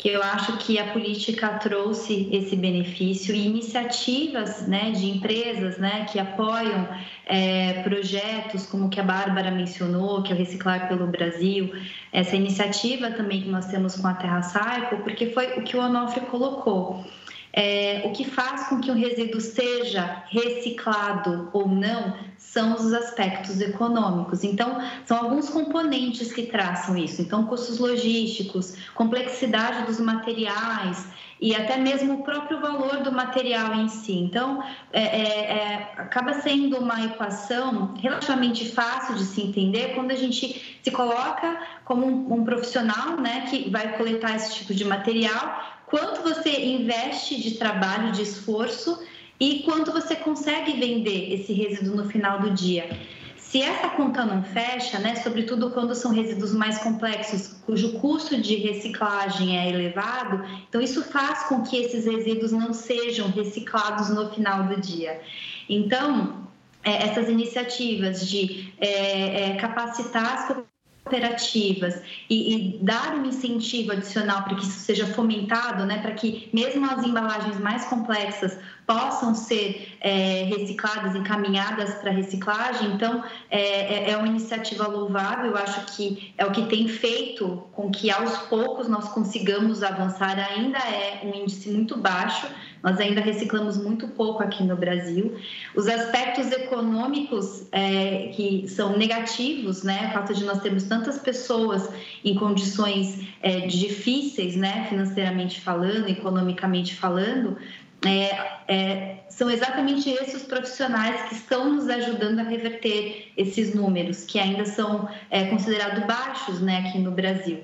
que 0.00 0.08
eu 0.08 0.22
acho 0.22 0.56
que 0.56 0.78
a 0.78 0.92
política 0.92 1.50
trouxe 1.58 2.26
esse 2.32 2.56
benefício 2.56 3.34
e 3.34 3.46
iniciativas 3.46 4.66
né, 4.66 4.92
de 4.92 5.10
empresas 5.10 5.76
né, 5.76 6.06
que 6.10 6.18
apoiam 6.18 6.88
é, 7.26 7.82
projetos 7.82 8.64
como 8.64 8.88
que 8.88 8.98
a 8.98 9.02
Bárbara 9.02 9.50
mencionou, 9.50 10.22
que 10.22 10.32
é 10.32 10.34
o 10.34 10.38
Reciclar 10.38 10.88
pelo 10.88 11.06
Brasil, 11.06 11.70
essa 12.10 12.34
iniciativa 12.34 13.10
também 13.10 13.42
que 13.42 13.50
nós 13.50 13.66
temos 13.66 13.94
com 13.94 14.06
a 14.06 14.14
Terra 14.14 14.40
Cycle, 14.40 15.02
porque 15.04 15.26
foi 15.26 15.58
o 15.58 15.62
que 15.64 15.76
o 15.76 15.80
Onofre 15.80 16.22
colocou 16.22 17.04
é, 17.52 18.02
o 18.04 18.12
que 18.12 18.24
faz 18.24 18.68
com 18.68 18.80
que 18.80 18.90
o 18.90 18.94
resíduo 18.94 19.40
seja 19.40 20.22
reciclado 20.28 21.48
ou 21.52 21.68
não 21.68 22.14
são 22.38 22.74
os 22.74 22.92
aspectos 22.92 23.60
econômicos. 23.60 24.42
Então, 24.42 24.80
são 25.04 25.18
alguns 25.18 25.48
componentes 25.48 26.32
que 26.32 26.46
traçam 26.46 26.96
isso. 26.96 27.22
Então, 27.22 27.46
custos 27.46 27.78
logísticos, 27.78 28.74
complexidade 28.94 29.86
dos 29.86 30.00
materiais 30.00 31.06
e 31.40 31.54
até 31.54 31.76
mesmo 31.76 32.14
o 32.14 32.22
próprio 32.22 32.60
valor 32.60 33.02
do 33.02 33.12
material 33.12 33.74
em 33.74 33.88
si. 33.88 34.12
Então, 34.12 34.62
é, 34.92 35.02
é, 35.02 35.52
é 35.52 35.92
acaba 35.96 36.34
sendo 36.34 36.78
uma 36.78 37.04
equação 37.04 37.94
relativamente 37.94 38.68
fácil 38.70 39.14
de 39.14 39.24
se 39.24 39.42
entender 39.42 39.94
quando 39.94 40.10
a 40.10 40.16
gente 40.16 40.78
se 40.82 40.90
coloca 40.90 41.60
como 41.84 42.06
um, 42.06 42.34
um 42.34 42.44
profissional 42.44 43.16
né, 43.16 43.46
que 43.48 43.70
vai 43.70 43.96
coletar 43.96 44.34
esse 44.34 44.54
tipo 44.56 44.74
de 44.74 44.84
material 44.84 45.79
quanto 45.90 46.22
você 46.22 46.64
investe 46.64 47.40
de 47.40 47.56
trabalho, 47.56 48.12
de 48.12 48.22
esforço 48.22 49.02
e 49.38 49.62
quanto 49.64 49.90
você 49.90 50.14
consegue 50.14 50.78
vender 50.78 51.34
esse 51.34 51.52
resíduo 51.52 51.96
no 51.96 52.08
final 52.08 52.40
do 52.40 52.50
dia. 52.50 52.88
Se 53.36 53.60
essa 53.60 53.88
conta 53.88 54.24
não 54.24 54.44
fecha, 54.44 55.00
né, 55.00 55.16
sobretudo 55.16 55.70
quando 55.72 55.92
são 55.92 56.12
resíduos 56.12 56.52
mais 56.52 56.78
complexos, 56.78 57.48
cujo 57.66 57.98
custo 57.98 58.40
de 58.40 58.54
reciclagem 58.54 59.58
é 59.58 59.68
elevado, 59.68 60.44
então 60.68 60.80
isso 60.80 61.02
faz 61.02 61.48
com 61.48 61.62
que 61.62 61.76
esses 61.76 62.06
resíduos 62.06 62.52
não 62.52 62.72
sejam 62.72 63.28
reciclados 63.28 64.08
no 64.10 64.30
final 64.30 64.68
do 64.68 64.80
dia. 64.80 65.20
Então, 65.68 66.46
é, 66.84 67.08
essas 67.08 67.28
iniciativas 67.28 68.28
de 68.28 68.72
é, 68.78 69.50
é, 69.50 69.56
capacitar 69.56 70.32
as 70.34 70.69
cooperativas 71.04 72.02
e, 72.28 72.54
e, 72.54 72.78
dar 72.84 73.14
um 73.14 73.26
incentivo 73.26 73.92
adicional 73.92 74.42
para 74.44 74.54
que 74.54 74.62
isso 74.62 74.80
seja 74.80 75.06
fomentado, 75.06 75.84
né, 75.84 75.98
para 75.98 76.12
que 76.12 76.48
mesmo 76.52 76.84
as 76.86 77.04
embalagens 77.04 77.58
mais 77.58 77.84
complexas 77.86 78.56
possam 78.90 79.36
ser 79.36 79.96
é, 80.00 80.42
recicladas, 80.48 81.14
encaminhadas 81.14 81.94
para 81.94 82.10
reciclagem. 82.10 82.90
Então, 82.90 83.22
é, 83.48 83.60
é, 83.60 84.10
é 84.10 84.16
uma 84.16 84.26
iniciativa 84.26 84.88
louvável. 84.88 85.52
Eu 85.52 85.56
acho 85.56 85.94
que 85.94 86.34
é 86.36 86.44
o 86.44 86.50
que 86.50 86.62
tem 86.66 86.88
feito 86.88 87.62
com 87.70 87.88
que 87.88 88.10
aos 88.10 88.36
poucos 88.48 88.88
nós 88.88 89.08
consigamos 89.10 89.84
avançar. 89.84 90.36
Ainda 90.56 90.78
é 90.78 91.20
um 91.22 91.32
índice 91.32 91.70
muito 91.70 91.96
baixo 91.96 92.48
nós 92.82 92.98
ainda 92.98 93.20
reciclamos 93.20 93.76
muito 93.76 94.08
pouco 94.08 94.42
aqui 94.42 94.62
no 94.62 94.76
Brasil. 94.76 95.36
Os 95.74 95.86
aspectos 95.86 96.50
econômicos 96.50 97.66
é, 97.72 98.28
que 98.34 98.66
são 98.68 98.96
negativos, 98.96 99.82
né, 99.82 100.06
a 100.06 100.12
falta 100.12 100.32
de 100.32 100.44
nós 100.44 100.60
termos 100.60 100.84
tantas 100.84 101.18
pessoas 101.18 101.88
em 102.24 102.34
condições 102.34 103.26
é, 103.42 103.66
difíceis, 103.66 104.56
né, 104.56 104.86
financeiramente 104.88 105.60
falando, 105.60 106.08
economicamente 106.08 106.94
falando, 106.94 107.56
é, 108.04 108.60
é, 108.66 109.16
são 109.28 109.50
exatamente 109.50 110.10
esses 110.10 110.42
profissionais 110.42 111.28
que 111.28 111.34
estão 111.34 111.72
nos 111.72 111.88
ajudando 111.88 112.40
a 112.40 112.42
reverter 112.42 113.32
esses 113.36 113.74
números, 113.74 114.24
que 114.24 114.38
ainda 114.38 114.64
são 114.64 115.08
é, 115.30 115.44
considerados 115.46 116.04
baixos 116.04 116.60
né, 116.60 116.78
aqui 116.78 116.98
no 116.98 117.10
Brasil. 117.10 117.60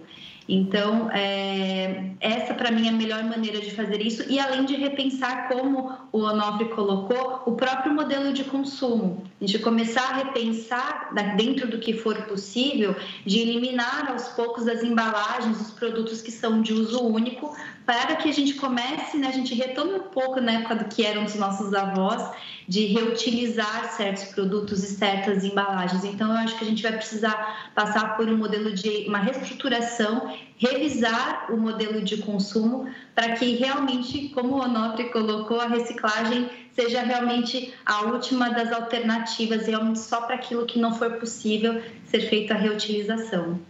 Então, 0.49 1.11
é, 1.11 2.13
essa 2.21 2.55
para 2.55 2.71
mim 2.71 2.87
é 2.87 2.91
a 2.91 2.93
melhor 2.93 3.25
maneira 3.25 3.61
de 3.61 3.73
fazer 3.73 4.01
isso, 4.01 4.25
e 4.29 4.39
além 4.39 4.65
de 4.65 4.77
repensar, 4.77 5.49
como 5.49 5.93
o 6.13 6.21
Onofre 6.21 6.69
colocou, 6.69 7.43
o 7.47 7.53
próprio 7.53 7.93
modelo 7.93 8.33
de 8.33 8.45
consumo. 8.45 9.25
A 9.41 9.45
gente 9.45 9.59
começar 9.59 10.09
a 10.09 10.17
repensar, 10.19 11.13
dentro 11.37 11.69
do 11.69 11.79
que 11.79 11.95
for 11.95 12.15
possível, 12.27 12.95
de 13.25 13.41
eliminar 13.41 14.09
aos 14.09 14.29
poucos 14.29 14.69
as 14.69 14.85
embalagens, 14.85 15.61
os 15.61 15.73
produtos 15.73 16.23
que 16.23 16.31
são 16.31 16.63
de 16.63 16.73
uso 16.73 17.05
único, 17.05 17.57
para 17.87 18.17
que 18.17 18.29
a 18.29 18.33
gente 18.33 18.55
comece, 18.55 19.17
né, 19.17 19.29
a 19.29 19.33
gente 19.33 19.55
retome 19.55 19.95
um 19.95 20.09
pouco 20.09 20.41
na 20.41 20.53
época 20.53 20.75
do 20.75 20.85
que 20.87 21.07
eram 21.07 21.25
os 21.25 21.37
nossos 21.37 21.73
avós, 21.73 22.29
de 22.69 22.87
reutilizar 22.87 23.93
certos 23.93 24.25
produtos 24.25 24.83
e 24.83 24.89
certas 24.97 25.45
embalagens. 25.45 26.05
Então, 26.05 26.33
eu 26.33 26.37
acho 26.39 26.59
que 26.59 26.65
a 26.65 26.67
gente 26.67 26.83
vai 26.83 26.93
precisar 26.93 27.71
passar 27.77 28.17
por 28.17 28.29
um 28.29 28.37
modelo 28.37 28.73
de 28.73 29.07
uma 29.07 29.19
reestruturação, 29.19 30.37
revisar 30.59 31.47
o 31.49 31.57
modelo 31.57 32.03
de 32.03 32.17
consumo, 32.19 32.91
para 33.15 33.37
que 33.37 33.55
realmente, 33.55 34.31
como 34.31 34.57
o 34.57 34.61
Onofre 34.61 35.11
colocou, 35.11 35.61
a 35.61 35.69
reciclagem 35.69 36.51
seja 36.73 37.03
realmente 37.03 37.73
a 37.87 38.03
última 38.03 38.51
das 38.51 38.73
alternativas, 38.73 39.69
realmente 39.69 40.01
só 40.01 40.23
para 40.23 40.35
aquilo 40.35 40.67
que 40.67 40.81
não 40.81 40.93
for 40.93 41.13
possível 41.13 41.81
ser 42.07 42.29
feita 42.29 42.55
a 42.55 42.57
reutilização. 42.57 43.61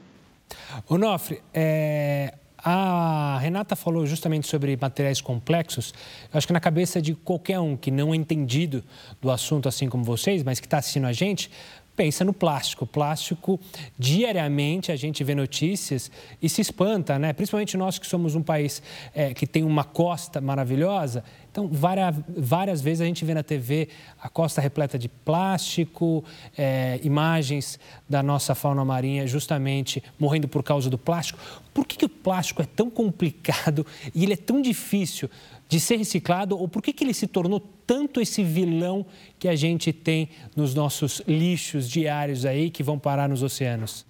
Onofre, 0.89 1.43
é, 1.53 2.35
a 2.69 3.39
Renata 3.41 3.77
falou 3.77 4.05
justamente 4.07 4.49
sobre 4.49 4.77
materiais 4.77 5.21
complexos. 5.21 5.95
Eu 6.33 6.37
acho 6.37 6.49
que 6.49 6.53
na 6.53 6.59
cabeça 6.59 7.01
de 7.01 7.15
qualquer 7.15 7.61
um 7.61 7.77
que 7.77 7.93
não 7.93 8.13
é 8.13 8.17
entendido 8.17 8.83
do 9.23 9.31
assunto, 9.31 9.69
assim 9.69 9.89
como 9.89 10.03
vocês, 10.03 10.43
mas 10.43 10.59
que 10.59 10.67
está 10.67 10.79
assistindo 10.79 11.07
a 11.07 11.13
gente, 11.13 11.49
pensa 11.97 12.25
no 12.25 12.33
plástico. 12.33 12.87
Plástico, 12.87 13.59
diariamente 13.99 14.93
a 14.93 14.97
gente 14.97 15.25
vê 15.25 15.35
notícias 15.35 16.11
e 16.41 16.49
se 16.49 16.61
espanta, 16.61 17.19
né? 17.19 17.33
Principalmente 17.33 17.77
nós 17.77 17.99
que 17.99 18.07
somos 18.07 18.35
um 18.35 18.43
país 18.43 18.83
é, 19.15 19.33
que 19.33 19.47
tem 19.47 19.65
uma 19.65 19.83
costa 19.83 20.41
maravilhosa. 20.41 21.25
Então, 21.51 21.67
várias, 21.69 22.15
várias 22.37 22.83
vezes 22.83 23.01
a 23.01 23.07
gente 23.07 23.25
vê 23.25 23.33
na 23.33 23.43
TV 23.43 23.89
a 24.21 24.29
costa 24.29 24.61
repleta 24.61 24.99
de 24.99 25.09
plástico, 25.09 26.23
é, 26.57 27.01
imagens 27.03 27.81
da 28.07 28.23
nossa 28.23 28.55
fauna 28.55 28.85
marinha 28.85 29.27
justamente 29.27 30.03
morrendo 30.19 30.47
por 30.47 30.63
causa 30.63 30.91
do 30.91 30.99
plástico. 30.99 31.39
Por 31.73 31.87
que, 31.87 31.97
que 31.97 32.05
o 32.05 32.11
plástico 32.11 32.61
é 32.61 32.67
tão 32.67 32.91
complicado 32.91 33.87
e 34.15 34.23
ele 34.23 34.35
é 34.35 34.37
tão 34.37 34.61
difícil 34.61 35.31
de 35.69 35.81
ser 35.81 35.97
reciclado 35.97 36.59
ou 36.59 36.69
por 36.69 36.83
que, 36.83 36.93
que 36.93 37.05
ele 37.05 37.15
se 37.15 37.27
tornou 37.27 37.61
tanto 37.87 38.21
esse 38.21 38.43
vilão 38.43 39.07
que 39.39 39.49
a 39.49 39.57
gente 39.57 39.93
tem 39.93 40.29
nos 40.55 40.75
nossos 40.75 41.23
lixos 41.27 41.89
diários 41.89 42.45
aí 42.45 42.71
que 42.71 42.83
vão 42.83 42.99
parar 42.99 43.29
nos 43.29 43.43
oceanos? 43.43 44.07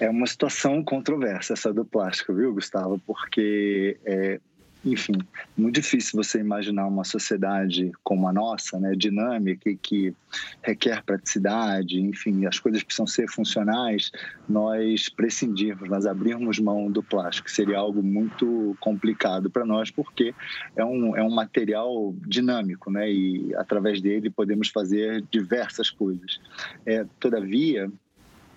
É 0.00 0.08
uma 0.08 0.26
situação 0.26 0.82
controversa 0.82 1.52
essa 1.52 1.72
do 1.72 1.84
plástico, 1.84 2.32
viu, 2.32 2.54
Gustavo? 2.54 2.98
Porque 3.06 3.98
é, 4.04 4.40
enfim, 4.84 5.12
muito 5.56 5.74
difícil 5.74 6.22
você 6.22 6.40
imaginar 6.40 6.86
uma 6.86 7.04
sociedade 7.04 7.92
como 8.02 8.26
a 8.26 8.32
nossa, 8.32 8.78
né, 8.78 8.94
dinâmica 8.96 9.68
e 9.68 9.76
que 9.76 10.14
requer 10.62 11.02
praticidade, 11.04 12.00
enfim, 12.00 12.46
as 12.46 12.58
coisas 12.58 12.82
precisam 12.82 13.06
ser 13.06 13.28
funcionais, 13.28 14.10
nós 14.48 15.08
prescindirmos, 15.08 15.88
nós 15.88 16.06
abrirmos 16.06 16.58
mão 16.58 16.90
do 16.90 17.02
plástico. 17.02 17.50
Seria 17.50 17.78
algo 17.78 18.02
muito 18.02 18.74
complicado 18.80 19.50
para 19.50 19.66
nós, 19.66 19.90
porque 19.90 20.34
é 20.74 20.84
um, 20.84 21.14
é 21.14 21.22
um 21.22 21.30
material 21.30 22.14
dinâmico, 22.26 22.90
né, 22.90 23.10
e 23.10 23.54
através 23.56 24.00
dele 24.00 24.30
podemos 24.30 24.68
fazer 24.68 25.22
diversas 25.30 25.90
coisas. 25.90 26.40
É, 26.86 27.04
todavia, 27.18 27.90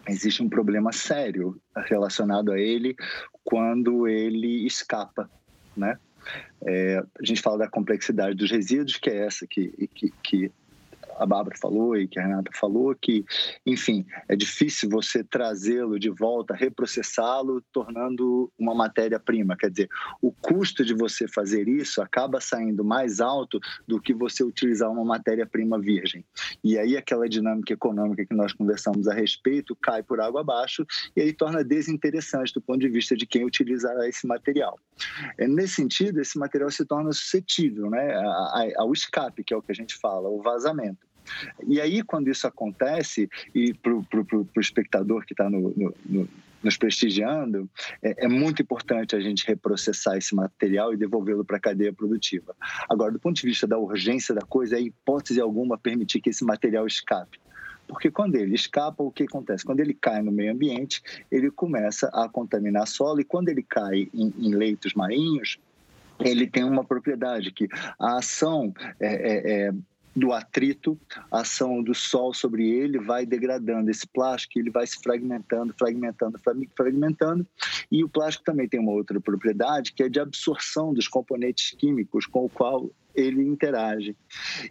existe 0.07 0.41
um 0.41 0.47
problema 0.47 0.93
sério 0.93 1.59
relacionado 1.89 2.51
a 2.53 2.59
ele 2.59 2.95
quando 3.43 4.07
ele 4.07 4.65
escapa, 4.65 5.29
né? 5.75 5.97
É, 6.65 6.97
a 6.97 7.25
gente 7.25 7.41
fala 7.41 7.59
da 7.59 7.67
complexidade 7.67 8.35
dos 8.35 8.51
resíduos, 8.51 8.97
que 8.97 9.09
é 9.09 9.25
essa 9.25 9.45
que, 9.47 9.89
que, 9.93 10.13
que 10.23 10.51
a 11.17 11.25
Bárbara 11.25 11.57
falou 11.59 11.95
e 11.97 12.07
que 12.07 12.19
a 12.19 12.23
Renata 12.23 12.51
falou, 12.53 12.95
que, 12.95 13.25
enfim, 13.65 14.05
é 14.27 14.35
difícil 14.35 14.89
você 14.89 15.23
trazê-lo 15.23 15.99
de 15.99 16.09
volta, 16.09 16.53
reprocessá-lo, 16.53 17.61
tornando 17.71 18.51
uma 18.57 18.73
matéria-prima. 18.73 19.55
Quer 19.57 19.69
dizer, 19.69 19.89
o 20.21 20.31
custo 20.31 20.83
de 20.83 20.93
você 20.93 21.27
fazer 21.27 21.67
isso 21.67 22.01
acaba 22.01 22.39
saindo 22.39 22.83
mais 22.83 23.19
alto 23.19 23.59
do 23.87 23.99
que 23.99 24.13
você 24.13 24.43
utilizar 24.43 24.91
uma 24.91 25.03
matéria-prima 25.03 25.79
virgem. 25.79 26.23
E 26.63 26.77
aí 26.77 26.97
aquela 26.97 27.27
dinâmica 27.27 27.73
econômica 27.73 28.25
que 28.25 28.35
nós 28.35 28.53
conversamos 28.53 29.07
a 29.07 29.13
respeito 29.13 29.75
cai 29.75 30.03
por 30.03 30.19
água 30.19 30.41
abaixo 30.41 30.85
e 31.15 31.21
aí 31.21 31.33
torna 31.33 31.63
desinteressante 31.63 32.53
do 32.53 32.61
ponto 32.61 32.79
de 32.79 32.89
vista 32.89 33.15
de 33.15 33.25
quem 33.25 33.45
utilizará 33.45 34.07
esse 34.07 34.27
material. 34.27 34.79
É, 35.37 35.47
nesse 35.47 35.75
sentido, 35.75 36.19
esse 36.21 36.37
material 36.37 36.69
se 36.71 36.85
torna 36.85 37.11
suscetível 37.11 37.89
né, 37.89 38.13
ao 38.77 38.91
escape, 38.93 39.43
que 39.43 39.53
é 39.53 39.57
o 39.57 39.61
que 39.61 39.71
a 39.71 39.75
gente 39.75 39.95
fala, 39.95 40.29
o 40.29 40.41
vazamento. 40.41 41.12
E 41.67 41.79
aí, 41.79 42.01
quando 42.03 42.29
isso 42.29 42.47
acontece, 42.47 43.29
e 43.53 43.73
para 43.73 43.93
o 43.93 44.47
espectador 44.59 45.25
que 45.25 45.33
está 45.33 45.49
no, 45.49 45.73
no, 45.75 45.93
no 46.05 46.29
nos 46.63 46.77
prestigiando, 46.77 47.69
é, 48.01 48.25
é, 48.25 48.27
muito 48.27 48.61
importante 48.61 49.15
a 49.15 49.19
gente 49.19 49.45
reprocessar 49.45 50.17
esse 50.17 50.33
material 50.33 50.93
e 50.93 50.97
devolvê-lo 50.97 51.43
para 51.43 51.57
a 51.57 51.59
cadeia 51.59 51.91
produtiva. 51.91 52.55
Agora, 52.89 53.11
do 53.11 53.19
ponto 53.19 53.35
de 53.35 53.45
vista 53.45 53.67
da 53.67 53.77
urgência 53.77 54.33
da 54.33 54.41
coisa, 54.41 54.77
é 54.77 54.81
hipótese 54.81 55.41
alguma 55.41 55.77
permitir 55.77 56.21
que 56.21 56.29
esse 56.29 56.45
material 56.45 56.87
escape. 56.87 57.37
Porque 57.85 58.09
quando 58.09 58.35
ele 58.35 58.55
escapa, 58.55 59.03
o 59.03 59.11
que 59.11 59.23
acontece? 59.23 59.65
Quando 59.65 59.81
ele 59.81 59.93
cai 59.93 60.21
no 60.21 60.31
meio 60.31 60.53
ambiente, 60.53 61.01
ele 61.29 61.51
começa 61.51 62.07
a 62.13 62.29
contaminar 62.29 62.87
solo, 62.87 63.19
e 63.19 63.25
quando 63.25 63.49
ele 63.49 63.61
cai 63.61 64.09
em, 64.13 64.33
em 64.39 64.55
leitos 64.55 64.93
marinhos, 64.93 65.59
ele 66.19 66.47
tem 66.47 66.63
uma 66.63 66.85
propriedade 66.85 67.51
que 67.51 67.67
a 67.99 68.19
ação 68.19 68.73
é, 68.99 69.07
é, 69.07 69.67
é 69.67 69.73
do 70.15 70.31
atrito, 70.31 70.99
a 71.31 71.41
ação 71.41 71.81
do 71.81 71.93
sol 71.93 72.33
sobre 72.33 72.69
ele 72.69 72.99
vai 72.99 73.25
degradando 73.25 73.89
esse 73.89 74.07
plástico, 74.07 74.59
ele 74.59 74.69
vai 74.69 74.85
se 74.85 74.99
fragmentando, 75.01 75.73
fragmentando, 75.77 76.39
fragmentando. 76.75 77.47
E 77.91 78.03
o 78.03 78.09
plástico 78.09 78.45
também 78.45 78.67
tem 78.67 78.79
uma 78.79 78.91
outra 78.91 79.19
propriedade, 79.19 79.93
que 79.93 80.03
é 80.03 80.09
de 80.09 80.19
absorção 80.19 80.93
dos 80.93 81.07
componentes 81.07 81.71
químicos 81.77 82.25
com 82.25 82.45
o 82.45 82.49
qual 82.49 82.91
ele 83.15 83.43
interage. 83.43 84.15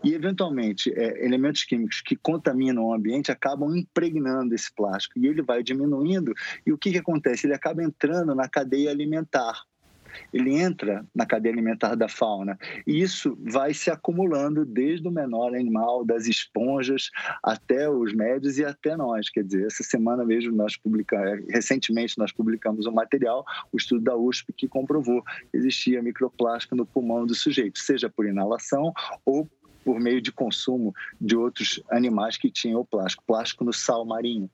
E, 0.02 0.14
eventualmente, 0.14 0.92
é, 0.94 1.24
elementos 1.24 1.64
químicos 1.64 2.00
que 2.00 2.16
contaminam 2.16 2.86
o 2.86 2.94
ambiente 2.94 3.30
acabam 3.30 3.76
impregnando 3.76 4.54
esse 4.54 4.72
plástico 4.72 5.18
e 5.18 5.26
ele 5.26 5.42
vai 5.42 5.62
diminuindo. 5.62 6.32
E 6.66 6.72
o 6.72 6.78
que, 6.78 6.90
que 6.90 6.98
acontece? 6.98 7.46
Ele 7.46 7.54
acaba 7.54 7.82
entrando 7.82 8.34
na 8.34 8.48
cadeia 8.48 8.90
alimentar 8.90 9.62
ele 10.32 10.54
entra 10.54 11.04
na 11.14 11.26
cadeia 11.26 11.52
alimentar 11.52 11.94
da 11.94 12.08
fauna. 12.08 12.58
E 12.86 13.00
isso 13.00 13.38
vai 13.40 13.74
se 13.74 13.90
acumulando 13.90 14.64
desde 14.64 15.06
o 15.06 15.10
menor 15.10 15.54
animal, 15.54 16.04
das 16.04 16.26
esponjas, 16.26 17.10
até 17.42 17.88
os 17.88 18.12
médios 18.12 18.58
e 18.58 18.64
até 18.64 18.96
nós. 18.96 19.28
Quer 19.28 19.44
dizer, 19.44 19.66
essa 19.66 19.82
semana 19.82 20.24
mesmo 20.24 20.54
nós 20.54 20.76
publicamos, 20.76 21.44
recentemente 21.48 22.18
nós 22.18 22.32
publicamos 22.32 22.86
um 22.86 22.92
material, 22.92 23.44
o 23.72 23.76
estudo 23.76 24.02
da 24.02 24.16
USP, 24.16 24.52
que 24.52 24.68
comprovou 24.68 25.22
que 25.22 25.56
existia 25.56 26.02
microplástico 26.02 26.74
no 26.74 26.86
pulmão 26.86 27.26
do 27.26 27.34
sujeito, 27.34 27.78
seja 27.78 28.08
por 28.08 28.26
inalação 28.26 28.92
ou 29.24 29.48
por 29.84 29.98
meio 29.98 30.20
de 30.20 30.32
consumo 30.32 30.94
de 31.20 31.36
outros 31.36 31.82
animais 31.90 32.36
que 32.36 32.50
tinham 32.50 32.80
o 32.80 32.84
plástico, 32.84 33.24
plástico 33.26 33.64
no 33.64 33.72
sal 33.72 34.04
marinho. 34.04 34.48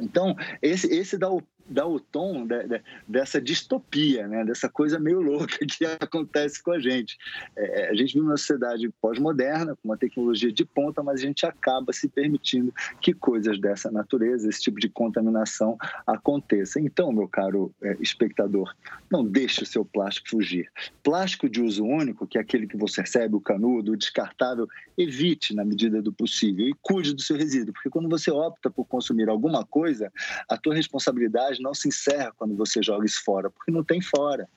Então, 0.00 0.34
esse, 0.62 0.86
esse 0.92 1.16
dá 1.16 1.30
o 1.30 1.42
dá 1.68 1.86
o 1.86 2.00
tom 2.00 2.46
de, 2.46 2.66
de, 2.66 2.82
dessa 3.06 3.40
distopia, 3.40 4.26
né? 4.26 4.44
dessa 4.44 4.68
coisa 4.68 4.98
meio 4.98 5.20
louca 5.20 5.58
que 5.66 5.84
acontece 5.84 6.62
com 6.62 6.72
a 6.72 6.78
gente. 6.78 7.16
É, 7.56 7.82
é, 7.82 7.90
a 7.90 7.94
gente 7.94 8.14
vive 8.14 8.26
uma 8.26 8.36
sociedade 8.36 8.88
pós-moderna, 9.00 9.76
com 9.76 9.88
uma 9.88 9.96
tecnologia 9.96 10.52
de 10.52 10.64
ponta, 10.64 11.02
mas 11.02 11.20
a 11.20 11.24
gente 11.24 11.44
acaba 11.44 11.92
se 11.92 12.08
permitindo 12.08 12.72
que 13.00 13.12
coisas 13.12 13.60
dessa 13.60 13.90
natureza, 13.90 14.48
esse 14.48 14.60
tipo 14.60 14.80
de 14.80 14.88
contaminação 14.88 15.76
aconteça. 16.06 16.80
Então, 16.80 17.12
meu 17.12 17.28
caro 17.28 17.72
é, 17.82 17.96
espectador, 18.00 18.74
não 19.10 19.24
deixe 19.24 19.62
o 19.62 19.66
seu 19.66 19.84
plástico 19.84 20.28
fugir. 20.30 20.70
Plástico 21.02 21.48
de 21.48 21.60
uso 21.60 21.84
único, 21.84 22.26
que 22.26 22.38
é 22.38 22.40
aquele 22.40 22.66
que 22.66 22.76
você 22.76 23.00
recebe, 23.00 23.34
o 23.34 23.40
canudo, 23.40 23.92
o 23.92 23.96
descartável, 23.96 24.66
evite 24.96 25.54
na 25.54 25.64
medida 25.64 26.02
do 26.02 26.12
possível 26.12 26.66
e 26.66 26.74
cuide 26.82 27.14
do 27.14 27.22
seu 27.22 27.36
resíduo, 27.36 27.72
porque 27.72 27.90
quando 27.90 28.08
você 28.08 28.30
opta 28.30 28.70
por 28.70 28.84
consumir 28.84 29.28
alguma 29.28 29.64
coisa, 29.64 30.12
a 30.48 30.56
tua 30.56 30.74
responsabilidade 30.74 31.57
não 31.60 31.74
se 31.74 31.88
encerra 31.88 32.32
quando 32.36 32.56
você 32.56 32.82
joga 32.82 33.06
isso 33.06 33.22
fora, 33.24 33.50
porque 33.50 33.70
não 33.70 33.84
tem 33.84 34.00
fora. 34.00 34.48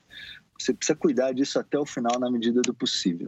Você 0.59 0.73
precisa 0.73 0.95
cuidar 0.95 1.33
disso 1.33 1.59
até 1.59 1.77
o 1.77 1.85
final, 1.85 2.19
na 2.19 2.29
medida 2.29 2.61
do 2.61 2.73
possível. 2.73 3.27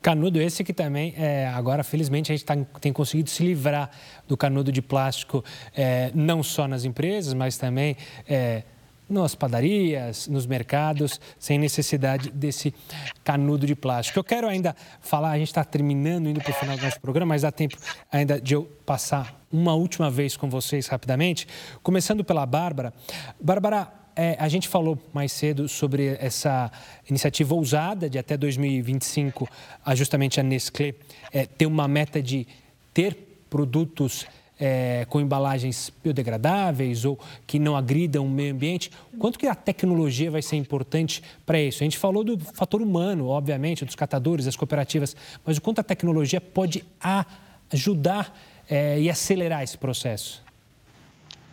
Canudo 0.00 0.40
esse 0.40 0.64
que 0.64 0.72
também, 0.72 1.12
é, 1.16 1.46
agora 1.48 1.84
felizmente 1.84 2.32
a 2.32 2.34
gente 2.34 2.44
tá, 2.44 2.56
tem 2.80 2.90
conseguido 2.92 3.28
se 3.28 3.44
livrar 3.44 3.90
do 4.26 4.34
canudo 4.34 4.72
de 4.72 4.80
plástico, 4.80 5.44
é, 5.74 6.10
não 6.14 6.42
só 6.42 6.66
nas 6.66 6.84
empresas, 6.84 7.34
mas 7.34 7.58
também 7.58 7.96
é, 8.26 8.62
nas 9.10 9.34
padarias, 9.34 10.28
nos 10.28 10.46
mercados, 10.46 11.20
sem 11.38 11.58
necessidade 11.58 12.30
desse 12.30 12.72
canudo 13.24 13.66
de 13.66 13.74
plástico. 13.74 14.18
Eu 14.18 14.24
quero 14.24 14.48
ainda 14.48 14.74
falar, 15.00 15.32
a 15.32 15.38
gente 15.38 15.48
está 15.48 15.64
terminando, 15.64 16.28
indo 16.28 16.40
para 16.40 16.50
o 16.50 16.54
final 16.54 16.76
do 16.76 16.82
nosso 16.82 17.00
programa, 17.00 17.30
mas 17.34 17.42
dá 17.42 17.50
tempo 17.50 17.76
ainda 18.10 18.40
de 18.40 18.54
eu 18.54 18.64
passar 18.86 19.40
uma 19.52 19.74
última 19.74 20.10
vez 20.10 20.36
com 20.36 20.48
vocês 20.48 20.86
rapidamente, 20.86 21.46
começando 21.82 22.24
pela 22.24 22.46
Bárbara. 22.46 22.94
Bárbara, 23.40 23.92
é, 24.14 24.36
a 24.38 24.48
gente 24.48 24.68
falou 24.68 24.98
mais 25.12 25.32
cedo 25.32 25.68
sobre 25.68 26.16
essa 26.20 26.70
iniciativa 27.08 27.54
ousada 27.54 28.08
de 28.08 28.18
até 28.18 28.36
2025, 28.36 29.48
a, 29.84 29.94
justamente 29.94 30.38
a 30.38 30.42
Nestlé 30.42 30.94
é, 31.32 31.46
ter 31.46 31.66
uma 31.66 31.88
meta 31.88 32.22
de 32.22 32.46
ter 32.92 33.44
produtos 33.48 34.26
é, 34.60 35.06
com 35.08 35.20
embalagens 35.20 35.90
biodegradáveis 36.04 37.06
ou 37.06 37.18
que 37.46 37.58
não 37.58 37.74
agridam 37.74 38.26
o 38.26 38.28
meio 38.28 38.52
ambiente. 38.52 38.90
Quanto 39.18 39.38
que 39.38 39.46
a 39.46 39.54
tecnologia 39.54 40.30
vai 40.30 40.42
ser 40.42 40.56
importante 40.56 41.22
para 41.46 41.58
isso? 41.58 41.82
A 41.82 41.84
gente 41.84 41.96
falou 41.96 42.22
do 42.22 42.38
fator 42.38 42.82
humano, 42.82 43.28
obviamente, 43.28 43.84
dos 43.84 43.94
catadores, 43.94 44.44
das 44.44 44.56
cooperativas, 44.56 45.16
mas 45.44 45.56
o 45.56 45.62
quanto 45.62 45.80
a 45.80 45.84
tecnologia 45.84 46.40
pode 46.40 46.84
ajudar 47.72 48.38
é, 48.68 49.00
e 49.00 49.08
acelerar 49.08 49.62
esse 49.62 49.78
processo? 49.78 50.42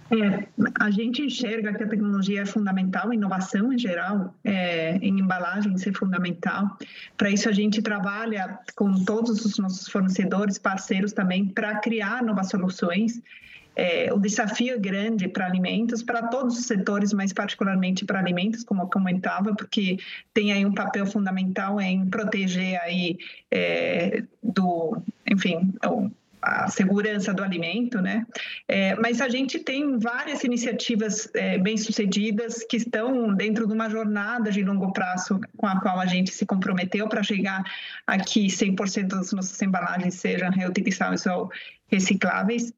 É, 0.10 0.48
a 0.80 0.90
gente 0.90 1.22
enxerga 1.22 1.74
que 1.74 1.84
a 1.84 1.88
tecnologia 1.88 2.42
é 2.42 2.46
fundamental, 2.46 3.14
inovação 3.14 3.74
em 3.74 3.78
geral, 3.78 4.34
é, 4.44 4.98
em 4.98 5.20
embalagens 5.20 5.86
é 5.86 5.92
fundamental. 5.92 6.78
Para 7.18 7.30
isso, 7.30 7.50
a 7.50 7.52
gente 7.52 7.82
trabalha 7.82 8.60
com 8.76 9.04
todos 9.04 9.44
os 9.44 9.58
nossos 9.58 9.88
fornecedores, 9.90 10.58
parceiros 10.58 11.12
também, 11.12 11.46
para 11.46 11.80
criar 11.80 12.24
novas 12.24 12.50
soluções. 12.50 13.22
É, 13.76 14.12
o 14.12 14.18
desafio 14.18 14.74
é 14.74 14.78
grande 14.80 15.28
para 15.28 15.46
alimentos, 15.46 16.02
para 16.02 16.24
todos 16.30 16.58
os 16.58 16.66
setores, 16.66 17.14
mas 17.14 17.32
particularmente 17.32 18.06
para 18.06 18.18
alimentos, 18.18 18.64
como 18.64 18.82
eu 18.82 18.88
comentava, 18.88 19.54
porque 19.54 20.00
tem 20.34 20.52
aí 20.52 20.66
um 20.66 20.74
papel 20.74 21.06
fundamental 21.06 21.80
em 21.80 22.08
proteger 22.08 22.82
aí 22.82 23.20
é, 23.52 24.24
do, 24.42 24.98
enfim, 25.30 25.72
a 26.42 26.68
segurança 26.68 27.34
do 27.34 27.44
alimento, 27.44 28.02
né? 28.02 28.26
É, 28.68 28.96
mas 28.96 29.22
a 29.22 29.30
gente 29.30 29.60
tem 29.60 29.98
várias 29.98 30.44
iniciativas 30.44 31.30
é, 31.34 31.58
bem-sucedidas 31.58 32.64
que 32.70 32.78
estão 32.78 33.34
dentro 33.34 33.68
de 33.68 33.74
uma 33.74 33.90
jornada 33.90 34.52
de 34.52 34.64
longo 34.64 34.92
prazo 34.94 35.40
com 35.56 35.66
a 35.66 35.80
qual 35.82 36.00
a 36.00 36.06
gente 36.06 36.32
se 36.32 36.46
comprometeu 36.46 37.08
para 37.08 37.24
chegar 37.24 37.64
aqui 38.06 38.48
100% 38.48 39.08
das 39.08 39.32
nossas 39.32 39.62
embalagens 39.62 40.16
sejam 40.16 40.50
reutilizáveis 40.52 41.26
ou 41.26 41.52
recicláveis. 41.88 42.74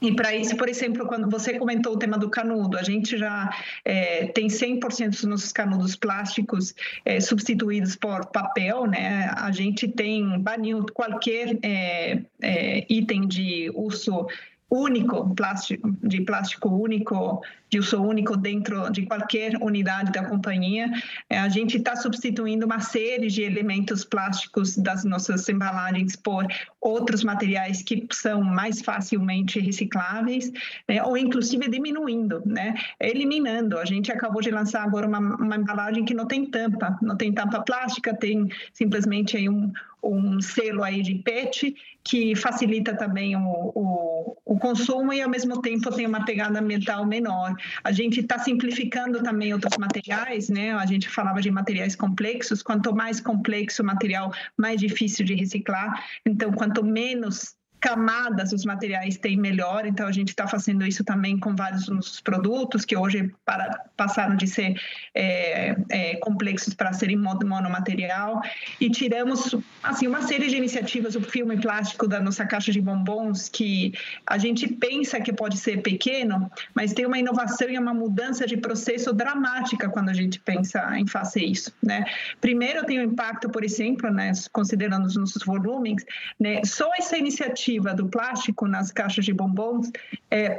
E 0.00 0.14
para 0.14 0.34
isso, 0.34 0.56
por 0.56 0.68
exemplo, 0.68 1.06
quando 1.06 1.28
você 1.28 1.58
comentou 1.58 1.94
o 1.94 1.98
tema 1.98 2.16
do 2.16 2.30
canudo, 2.30 2.78
a 2.78 2.82
gente 2.82 3.18
já 3.18 3.50
é, 3.84 4.26
tem 4.28 4.46
100% 4.46 5.10
dos 5.10 5.24
nossos 5.24 5.52
canudos 5.52 5.94
plásticos 5.94 6.74
é, 7.04 7.20
substituídos 7.20 7.96
por 7.96 8.26
papel, 8.26 8.86
né? 8.86 9.30
A 9.36 9.52
gente 9.52 9.86
tem 9.86 10.38
banido 10.38 10.86
qualquer 10.92 11.58
é, 11.62 12.22
é 12.40 12.86
item 12.88 13.28
de 13.28 13.70
uso 13.74 14.26
único, 14.70 15.34
plástico, 15.34 15.90
de 16.02 16.20
plástico 16.20 16.68
único, 16.68 17.42
de 17.68 17.78
uso 17.78 18.00
único 18.00 18.36
dentro 18.36 18.90
de 18.90 19.04
qualquer 19.06 19.56
unidade 19.60 20.12
da 20.12 20.24
companhia. 20.24 20.90
É, 21.28 21.38
a 21.38 21.48
gente 21.48 21.76
está 21.76 21.96
substituindo 21.96 22.66
uma 22.66 22.80
série 22.80 23.28
de 23.28 23.42
elementos 23.42 24.04
plásticos 24.04 24.76
das 24.76 25.04
nossas 25.04 25.48
embalagens 25.48 26.14
por 26.14 26.46
outros 26.80 27.24
materiais 27.24 27.82
que 27.82 28.06
são 28.12 28.42
mais 28.42 28.80
facilmente 28.80 29.58
recicláveis, 29.60 30.52
né? 30.88 31.02
ou 31.02 31.16
inclusive 31.16 31.68
diminuindo, 31.68 32.42
né? 32.46 32.74
eliminando. 33.00 33.76
A 33.78 33.84
gente 33.84 34.12
acabou 34.12 34.40
de 34.40 34.50
lançar 34.50 34.84
agora 34.84 35.06
uma, 35.06 35.18
uma 35.18 35.56
embalagem 35.56 36.04
que 36.04 36.14
não 36.14 36.26
tem 36.26 36.46
tampa, 36.46 36.98
não 37.02 37.16
tem 37.16 37.32
tampa 37.32 37.60
plástica, 37.62 38.14
tem 38.14 38.48
simplesmente 38.72 39.36
aí 39.36 39.48
um, 39.48 39.72
um 40.02 40.40
selo 40.40 40.82
aí 40.82 41.02
de 41.02 41.16
PET 41.16 41.74
que 42.02 42.34
facilita 42.34 42.96
também 42.96 43.36
o, 43.36 43.40
o, 43.74 44.36
o, 44.44 44.58
consumo 44.58 45.12
e 45.12 45.20
ao 45.20 45.28
mesmo 45.28 45.60
tempo 45.60 45.90
tem 45.90 46.06
uma 46.06 46.24
pegada 46.24 46.58
ambiental 46.58 47.06
menor. 47.06 47.54
A 47.84 47.92
gente 47.92 48.20
está 48.20 48.38
simplificando 48.38 49.22
também 49.22 49.52
outros 49.52 49.76
materiais, 49.76 50.48
né? 50.48 50.72
A 50.72 50.86
gente 50.86 51.08
falava 51.08 51.42
de 51.42 51.50
materiais 51.50 51.94
complexos. 51.94 52.62
Quanto 52.62 52.94
mais 52.94 53.20
complexo 53.20 53.82
o 53.82 53.86
material, 53.86 54.32
mais 54.56 54.80
difícil 54.80 55.24
de 55.24 55.34
reciclar. 55.34 56.04
Então, 56.24 56.52
quanto 56.52 56.82
menos 56.82 57.54
camadas 57.80 58.52
os 58.52 58.64
materiais 58.64 59.16
têm 59.16 59.36
melhor, 59.36 59.86
então 59.86 60.06
a 60.06 60.12
gente 60.12 60.28
está 60.28 60.46
fazendo 60.46 60.86
isso 60.86 61.02
também 61.02 61.38
com 61.38 61.56
vários 61.56 61.86
dos 61.86 62.20
produtos 62.20 62.84
que 62.84 62.94
hoje 62.94 63.32
para, 63.44 63.84
passaram 63.96 64.36
de 64.36 64.46
ser 64.46 64.78
é, 65.14 65.74
é, 65.88 66.16
complexos 66.16 66.74
para 66.74 66.92
serem 66.92 67.16
monomaterial 67.16 68.42
e 68.78 68.90
tiramos 68.90 69.56
assim 69.82 70.06
uma 70.06 70.20
série 70.22 70.48
de 70.48 70.56
iniciativas, 70.56 71.16
o 71.16 71.22
filme 71.22 71.58
plástico 71.58 72.06
da 72.06 72.20
nossa 72.20 72.44
caixa 72.44 72.70
de 72.70 72.80
bombons 72.80 73.48
que 73.48 73.94
a 74.26 74.36
gente 74.36 74.68
pensa 74.68 75.18
que 75.20 75.32
pode 75.32 75.56
ser 75.56 75.82
pequeno, 75.82 76.50
mas 76.74 76.92
tem 76.92 77.06
uma 77.06 77.18
inovação 77.18 77.70
e 77.70 77.78
uma 77.78 77.94
mudança 77.94 78.46
de 78.46 78.58
processo 78.58 79.12
dramática 79.12 79.88
quando 79.88 80.10
a 80.10 80.14
gente 80.14 80.38
pensa 80.40 80.98
em 80.98 81.06
fazer 81.06 81.44
isso, 81.44 81.72
né? 81.82 82.04
Primeiro 82.40 82.84
tem 82.84 82.98
o 82.98 83.02
impacto, 83.02 83.48
por 83.48 83.64
exemplo, 83.64 84.10
né, 84.10 84.32
considerando 84.52 85.06
os 85.06 85.16
nossos 85.16 85.42
volumes, 85.42 86.04
né, 86.38 86.60
só 86.64 86.90
essa 86.98 87.16
iniciativa 87.16 87.69
do 87.78 88.08
plástico 88.08 88.66
nas 88.66 88.90
caixas 88.90 89.24
de 89.24 89.32
bombons 89.32 89.90
é, 90.30 90.58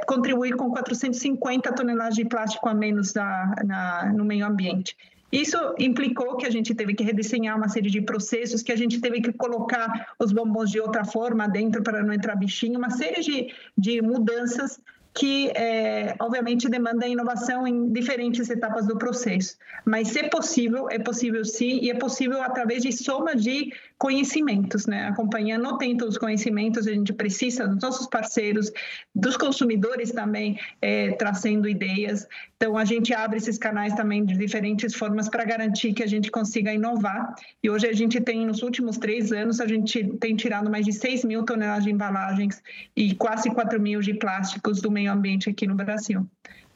com 0.56 0.70
450 0.70 1.72
toneladas 1.72 2.14
de 2.14 2.24
plástico 2.24 2.68
a 2.68 2.74
menos 2.74 3.14
na, 3.14 3.54
na, 3.64 4.12
no 4.12 4.24
meio 4.24 4.46
ambiente. 4.46 4.96
Isso 5.32 5.56
implicou 5.78 6.36
que 6.36 6.46
a 6.46 6.50
gente 6.50 6.74
teve 6.74 6.94
que 6.94 7.02
redesenhar 7.02 7.56
uma 7.56 7.68
série 7.68 7.88
de 7.88 8.02
processos, 8.02 8.62
que 8.62 8.70
a 8.70 8.76
gente 8.76 9.00
teve 9.00 9.22
que 9.22 9.32
colocar 9.32 10.14
os 10.18 10.30
bombons 10.30 10.70
de 10.70 10.78
outra 10.78 11.04
forma 11.04 11.48
dentro 11.48 11.82
para 11.82 12.02
não 12.02 12.12
entrar 12.12 12.36
bichinho, 12.36 12.78
uma 12.78 12.90
série 12.90 13.22
de, 13.22 13.54
de 13.76 14.02
mudanças 14.02 14.78
que, 15.14 15.48
é, 15.54 16.14
obviamente, 16.18 16.68
demanda 16.68 17.06
inovação 17.06 17.66
em 17.66 17.92
diferentes 17.92 18.48
etapas 18.48 18.86
do 18.86 18.96
processo. 18.96 19.56
Mas, 19.84 20.08
se 20.08 20.20
é 20.20 20.28
possível, 20.28 20.88
é 20.90 20.98
possível 20.98 21.44
sim, 21.44 21.80
e 21.82 21.90
é 21.90 21.94
possível 21.94 22.42
através 22.42 22.82
de 22.82 22.92
soma 22.92 23.36
de 23.36 23.72
conhecimentos. 24.02 24.84
Né? 24.84 25.06
A 25.06 25.14
companhia 25.14 25.56
não 25.56 25.78
tem 25.78 25.96
todos 25.96 26.16
os 26.16 26.18
conhecimentos, 26.18 26.88
a 26.88 26.92
gente 26.92 27.12
precisa 27.12 27.68
dos 27.68 27.80
nossos 27.80 28.08
parceiros, 28.08 28.72
dos 29.14 29.36
consumidores 29.36 30.10
também, 30.10 30.58
é, 30.80 31.12
trazendo 31.12 31.68
ideias. 31.68 32.26
Então, 32.56 32.76
a 32.76 32.84
gente 32.84 33.14
abre 33.14 33.38
esses 33.38 33.58
canais 33.58 33.94
também 33.94 34.24
de 34.24 34.36
diferentes 34.36 34.92
formas 34.92 35.28
para 35.28 35.44
garantir 35.44 35.92
que 35.92 36.02
a 36.02 36.06
gente 36.08 36.32
consiga 36.32 36.74
inovar. 36.74 37.32
E 37.62 37.70
hoje 37.70 37.86
a 37.86 37.92
gente 37.92 38.20
tem, 38.20 38.44
nos 38.44 38.64
últimos 38.64 38.98
três 38.98 39.30
anos, 39.30 39.60
a 39.60 39.68
gente 39.68 40.02
tem 40.18 40.34
tirado 40.34 40.68
mais 40.68 40.84
de 40.84 40.92
6 40.92 41.24
mil 41.24 41.44
toneladas 41.44 41.84
de 41.84 41.92
embalagens 41.92 42.60
e 42.96 43.14
quase 43.14 43.50
4 43.50 43.80
mil 43.80 44.00
de 44.00 44.14
plásticos 44.14 44.82
do 44.82 44.90
meio 44.90 45.12
ambiente 45.12 45.48
aqui 45.48 45.64
no 45.64 45.76
Brasil. 45.76 46.26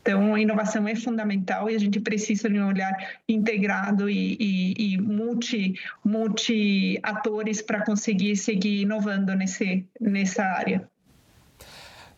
Então, 0.07 0.37
a 0.37 0.41
inovação 0.41 0.87
é 0.87 0.95
fundamental 0.95 1.69
e 1.69 1.75
a 1.75 1.79
gente 1.81 1.99
precisa 1.99 2.49
de 2.49 2.61
um 2.61 2.69
olhar 2.69 2.97
integrado 3.29 4.09
e, 4.09 4.37
e, 4.39 4.93
e 4.95 4.99
multi, 4.99 5.75
multi 6.05 6.97
atores 7.03 7.61
para 7.61 7.85
conseguir 7.85 8.37
seguir 8.37 8.83
inovando 8.83 9.35
nesse, 9.35 9.85
nessa 10.01 10.45
área. 10.45 10.89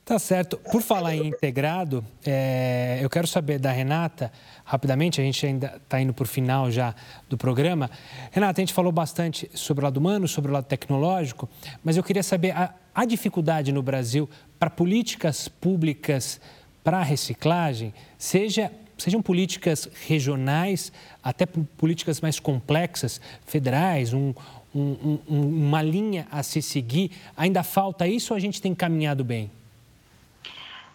Tá 0.05 0.19
certo. 0.19 0.59
Por 0.59 0.83
falar 0.83 1.15
em 1.15 1.29
integrado, 1.29 2.05
é, 2.27 2.99
eu 3.01 3.09
quero 3.09 3.27
saber 3.27 3.59
da 3.59 3.73
Renata, 3.73 4.31
rapidamente, 4.65 5.19
a 5.23 5.25
gente 5.25 5.47
ainda 5.47 5.81
está 5.83 5.99
indo 5.99 6.13
para 6.13 6.25
o 6.25 6.29
final 6.29 6.71
já 6.71 6.95
do 7.27 7.39
programa. 7.39 7.91
Renata, 8.31 8.61
a 8.61 8.63
gente 8.63 8.75
falou 8.75 8.93
bastante 8.93 9.51
sobre 9.55 9.83
o 9.83 9.85
lado 9.85 9.97
humano, 9.97 10.29
sobre 10.29 10.51
o 10.51 10.55
lado 10.55 10.65
tecnológico, 10.65 11.49
mas 11.83 11.97
eu 11.97 12.03
queria 12.03 12.23
saber 12.23 12.51
a, 12.51 12.75
a 12.95 13.07
dificuldade 13.07 13.73
no 13.73 13.83
Brasil 13.83 14.29
para 14.59 14.69
políticas 14.69 15.49
públicas 15.49 16.39
para 16.89 17.01
a 17.01 17.03
reciclagem, 17.03 17.93
seja, 18.17 18.73
sejam 18.97 19.21
políticas 19.21 19.91
regionais, 20.07 20.91
até 21.23 21.45
políticas 21.45 22.19
mais 22.19 22.41
complexas, 22.41 23.21
federais, 23.45 24.15
um, 24.15 24.33
um, 24.75 25.19
um, 25.29 25.41
uma 25.67 25.83
linha 25.83 26.27
a 26.31 26.43
se 26.43 26.63
seguir. 26.63 27.11
Ainda 27.37 27.63
falta 27.63 28.09
isso 28.09 28.33
ou 28.33 28.39
a 28.39 28.41
gente 28.41 28.63
tem 28.63 28.75
caminhado 28.75 29.23
bem? 29.23 29.51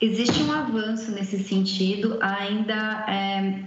Existe 0.02 0.42
um 0.42 0.52
avanço 0.52 1.12
nesse 1.12 1.44
sentido, 1.44 2.18
ainda 2.24 3.06
é, 3.08 3.64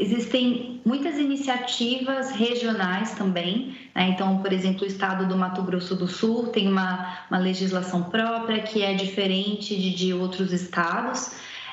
existem 0.00 0.80
muitas 0.84 1.18
iniciativas 1.18 2.30
regionais 2.30 3.12
também. 3.12 3.76
Né? 3.94 4.08
Então, 4.08 4.38
por 4.38 4.52
exemplo, 4.52 4.82
o 4.82 4.86
estado 4.86 5.26
do 5.26 5.36
Mato 5.36 5.62
Grosso 5.62 5.94
do 5.94 6.08
Sul 6.08 6.48
tem 6.48 6.68
uma, 6.68 7.24
uma 7.30 7.38
legislação 7.38 8.04
própria 8.04 8.62
que 8.62 8.82
é 8.82 8.94
diferente 8.94 9.76
de, 9.76 9.94
de 9.94 10.14
outros 10.14 10.52
estados. 10.52 11.32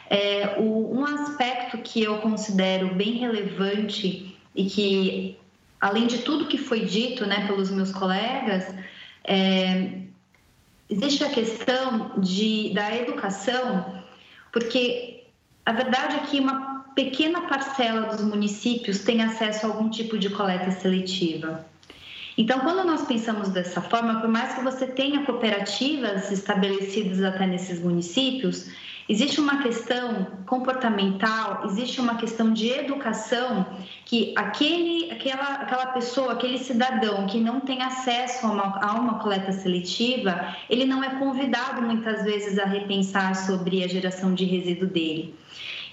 É, 0.10 0.56
o, 0.58 0.94
um 0.94 1.06
aspecto 1.06 1.78
que 1.80 2.04
eu 2.04 2.18
considero 2.18 2.94
bem 2.96 3.14
relevante 3.14 4.38
e 4.56 4.66
que, 4.66 5.38
além 5.80 6.08
de 6.08 6.20
tudo 6.20 6.48
que 6.48 6.58
foi 6.58 6.86
dito 6.86 7.26
né, 7.26 7.46
pelos 7.48 7.72
meus 7.72 7.92
colegas, 7.92 8.74
é, 9.24 10.02
existe 10.90 11.24
a 11.24 11.30
questão 11.30 12.12
de, 12.18 12.74
da 12.74 12.96
educação, 12.96 14.02
porque 14.52 15.24
a 15.66 15.74
verdade 15.74 16.16
é 16.16 16.20
que 16.20 16.40
uma 16.40 16.77
pequena 16.98 17.42
parcela 17.42 18.08
dos 18.08 18.24
municípios 18.24 19.04
tem 19.04 19.22
acesso 19.22 19.68
a 19.68 19.70
algum 19.70 19.88
tipo 19.88 20.18
de 20.18 20.32
coleta 20.32 20.72
seletiva. 20.72 21.64
Então, 22.36 22.60
quando 22.62 22.84
nós 22.84 23.06
pensamos 23.06 23.50
dessa 23.50 23.82
forma, 23.82 24.20
por 24.20 24.28
mais 24.28 24.56
que 24.56 24.62
você 24.62 24.88
tenha 24.88 25.24
cooperativas 25.24 26.32
estabelecidas 26.32 27.22
até 27.22 27.46
nesses 27.46 27.80
municípios, 27.80 28.72
Existe 29.10 29.40
uma 29.40 29.64
questão 29.64 30.28
comportamental, 30.46 31.62
existe 31.64 32.02
uma 32.02 32.16
questão 32.16 32.52
de 32.52 32.68
educação 32.68 33.66
que 34.04 34.34
aquele, 34.36 35.10
aquela, 35.10 35.62
aquela 35.62 35.86
pessoa, 35.94 36.34
aquele 36.34 36.58
cidadão 36.58 37.26
que 37.26 37.40
não 37.40 37.62
tem 37.62 37.82
acesso 37.82 38.46
a 38.46 38.52
uma, 38.52 38.86
a 38.86 38.94
uma 38.96 39.20
coleta 39.20 39.54
seletiva, 39.54 40.54
ele 40.70 40.84
não 40.84 41.02
é 41.02 41.12
convidado 41.20 41.82
muitas 41.84 42.26
vezes 42.26 42.60
a 42.60 42.66
repensar 42.66 43.34
sobre 43.34 43.82
a 43.82 43.88
geração 43.88 44.34
de 44.34 44.44
resíduo 44.44 44.90
dele. 44.90 45.34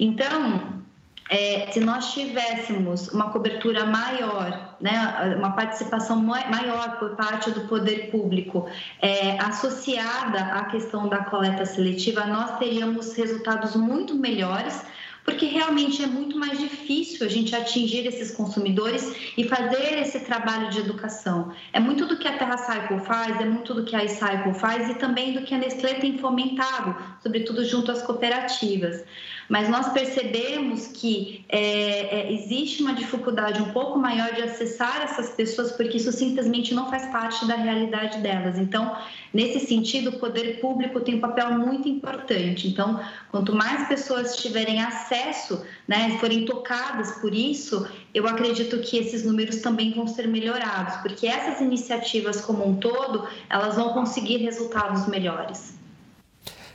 Então, 0.01 0.83
é, 1.31 1.71
se 1.73 1.81
nós 1.81 2.13
tivéssemos 2.13 3.09
uma 3.09 3.31
cobertura 3.31 3.87
maior, 3.87 4.77
né, 4.81 5.35
uma 5.39 5.53
participação 5.53 6.17
maior 6.17 6.99
por 6.99 7.17
parte 7.17 7.51
do 7.51 7.63
poder 7.63 8.11
público 8.11 8.69
é, 9.01 9.39
associada 9.41 10.39
à 10.39 10.65
questão 10.67 11.09
da 11.09 11.25
coleta 11.25 11.65
seletiva, 11.65 12.27
nós 12.27 12.59
teríamos 12.59 13.15
resultados 13.15 13.75
muito 13.75 14.15
melhores 14.15 14.85
porque 15.25 15.47
realmente 15.47 16.03
é 16.03 16.07
muito 16.07 16.39
mais 16.39 16.59
difícil 16.59 17.27
a 17.27 17.31
gente 17.31 17.57
atingir 17.57 18.07
esses 18.07 18.31
consumidores 18.31 19.15
e 19.37 19.45
fazer 19.45 19.99
esse 19.99 20.21
trabalho 20.21 20.69
de 20.69 20.81
educação. 20.81 21.53
É 21.73 21.81
muito 21.81 22.07
do 22.07 22.19
que 22.19 22.29
a 22.29 22.37
Terra 22.37 22.59
Cycle 22.59 23.01
faz, 23.01 23.41
é 23.41 23.45
muito 23.45 23.73
do 23.73 23.85
que 23.85 23.97
a 23.97 24.07
Cycle 24.07 24.55
faz 24.55 24.91
e 24.91 24.95
também 24.97 25.33
do 25.33 25.43
que 25.43 25.55
a 25.55 25.59
Nestlé 25.59 25.95
tem 25.95 26.19
fomentado, 26.19 26.95
sobretudo 27.23 27.65
junto 27.65 27.91
às 27.91 28.03
cooperativas. 28.03 29.03
Mas 29.49 29.69
nós 29.69 29.93
percebemos 29.93 30.87
que 30.87 31.45
é, 31.49 31.59
é, 31.59 32.33
existe 32.33 32.83
uma 32.83 32.95
dificuldade 32.95 33.61
um 33.61 33.73
pouco 33.73 33.99
maior 33.99 34.33
de 34.35 34.43
acessar 34.43 35.03
essas 35.03 35.31
pessoas, 35.31 35.73
porque 35.73 35.99
isso 35.99 36.11
simplesmente 36.13 36.75
não 36.75 36.89
faz 36.89 37.07
parte 37.11 37.47
da 37.47 37.55
realidade 37.55 38.19
delas. 38.19 38.59
Então, 38.59 38.97
nesse 39.33 39.61
sentido, 39.61 40.11
o 40.11 40.19
poder 40.19 40.61
público 40.61 41.01
tem 41.01 41.17
um 41.17 41.21
papel 41.21 41.59
muito 41.59 41.89
importante. 41.89 42.69
Então, 42.69 43.01
quanto 43.31 43.55
mais 43.55 43.87
pessoas 43.87 44.37
tiverem 44.37 44.83
acesso, 44.83 45.65
né, 45.87 46.17
forem 46.19 46.45
tocadas 46.45 47.13
por 47.21 47.35
isso, 47.35 47.87
eu 48.15 48.27
acredito 48.27 48.79
que 48.79 48.97
esses 48.97 49.25
números 49.25 49.57
também 49.57 49.93
vão 49.93 50.07
ser 50.07 50.27
melhorados, 50.27 50.97
porque 50.97 51.27
essas 51.27 51.61
iniciativas 51.61 52.41
como 52.41 52.67
um 52.67 52.77
todo, 52.77 53.29
elas 53.51 53.77
vão 53.77 53.91
conseguir 53.93 54.39
resultados 54.39 55.07
melhores. 55.07 55.75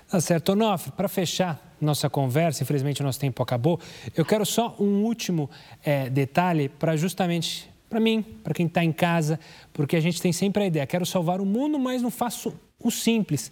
Tá 0.09 0.19
certo. 0.19 0.53
Onofre, 0.53 0.91
para 0.91 1.07
fechar 1.07 1.68
nossa 1.81 2.09
conversa, 2.09 2.63
infelizmente 2.63 3.01
o 3.01 3.05
nosso 3.05 3.19
tempo 3.19 3.41
acabou, 3.41 3.79
eu 4.15 4.25
quero 4.25 4.45
só 4.45 4.75
um 4.79 5.03
último 5.03 5.49
é, 5.83 6.09
detalhe 6.09 6.69
para 6.69 6.95
justamente 6.95 7.69
para 7.89 7.99
mim, 7.99 8.23
para 8.43 8.53
quem 8.53 8.67
está 8.67 8.83
em 8.83 8.91
casa, 8.91 9.39
porque 9.73 9.95
a 9.95 9.99
gente 9.99 10.21
tem 10.21 10.31
sempre 10.31 10.63
a 10.63 10.67
ideia, 10.67 10.85
quero 10.85 11.05
salvar 11.05 11.41
o 11.41 11.45
mundo, 11.45 11.79
mas 11.79 12.01
não 12.01 12.11
faço 12.11 12.53
o 12.79 12.91
simples. 12.91 13.51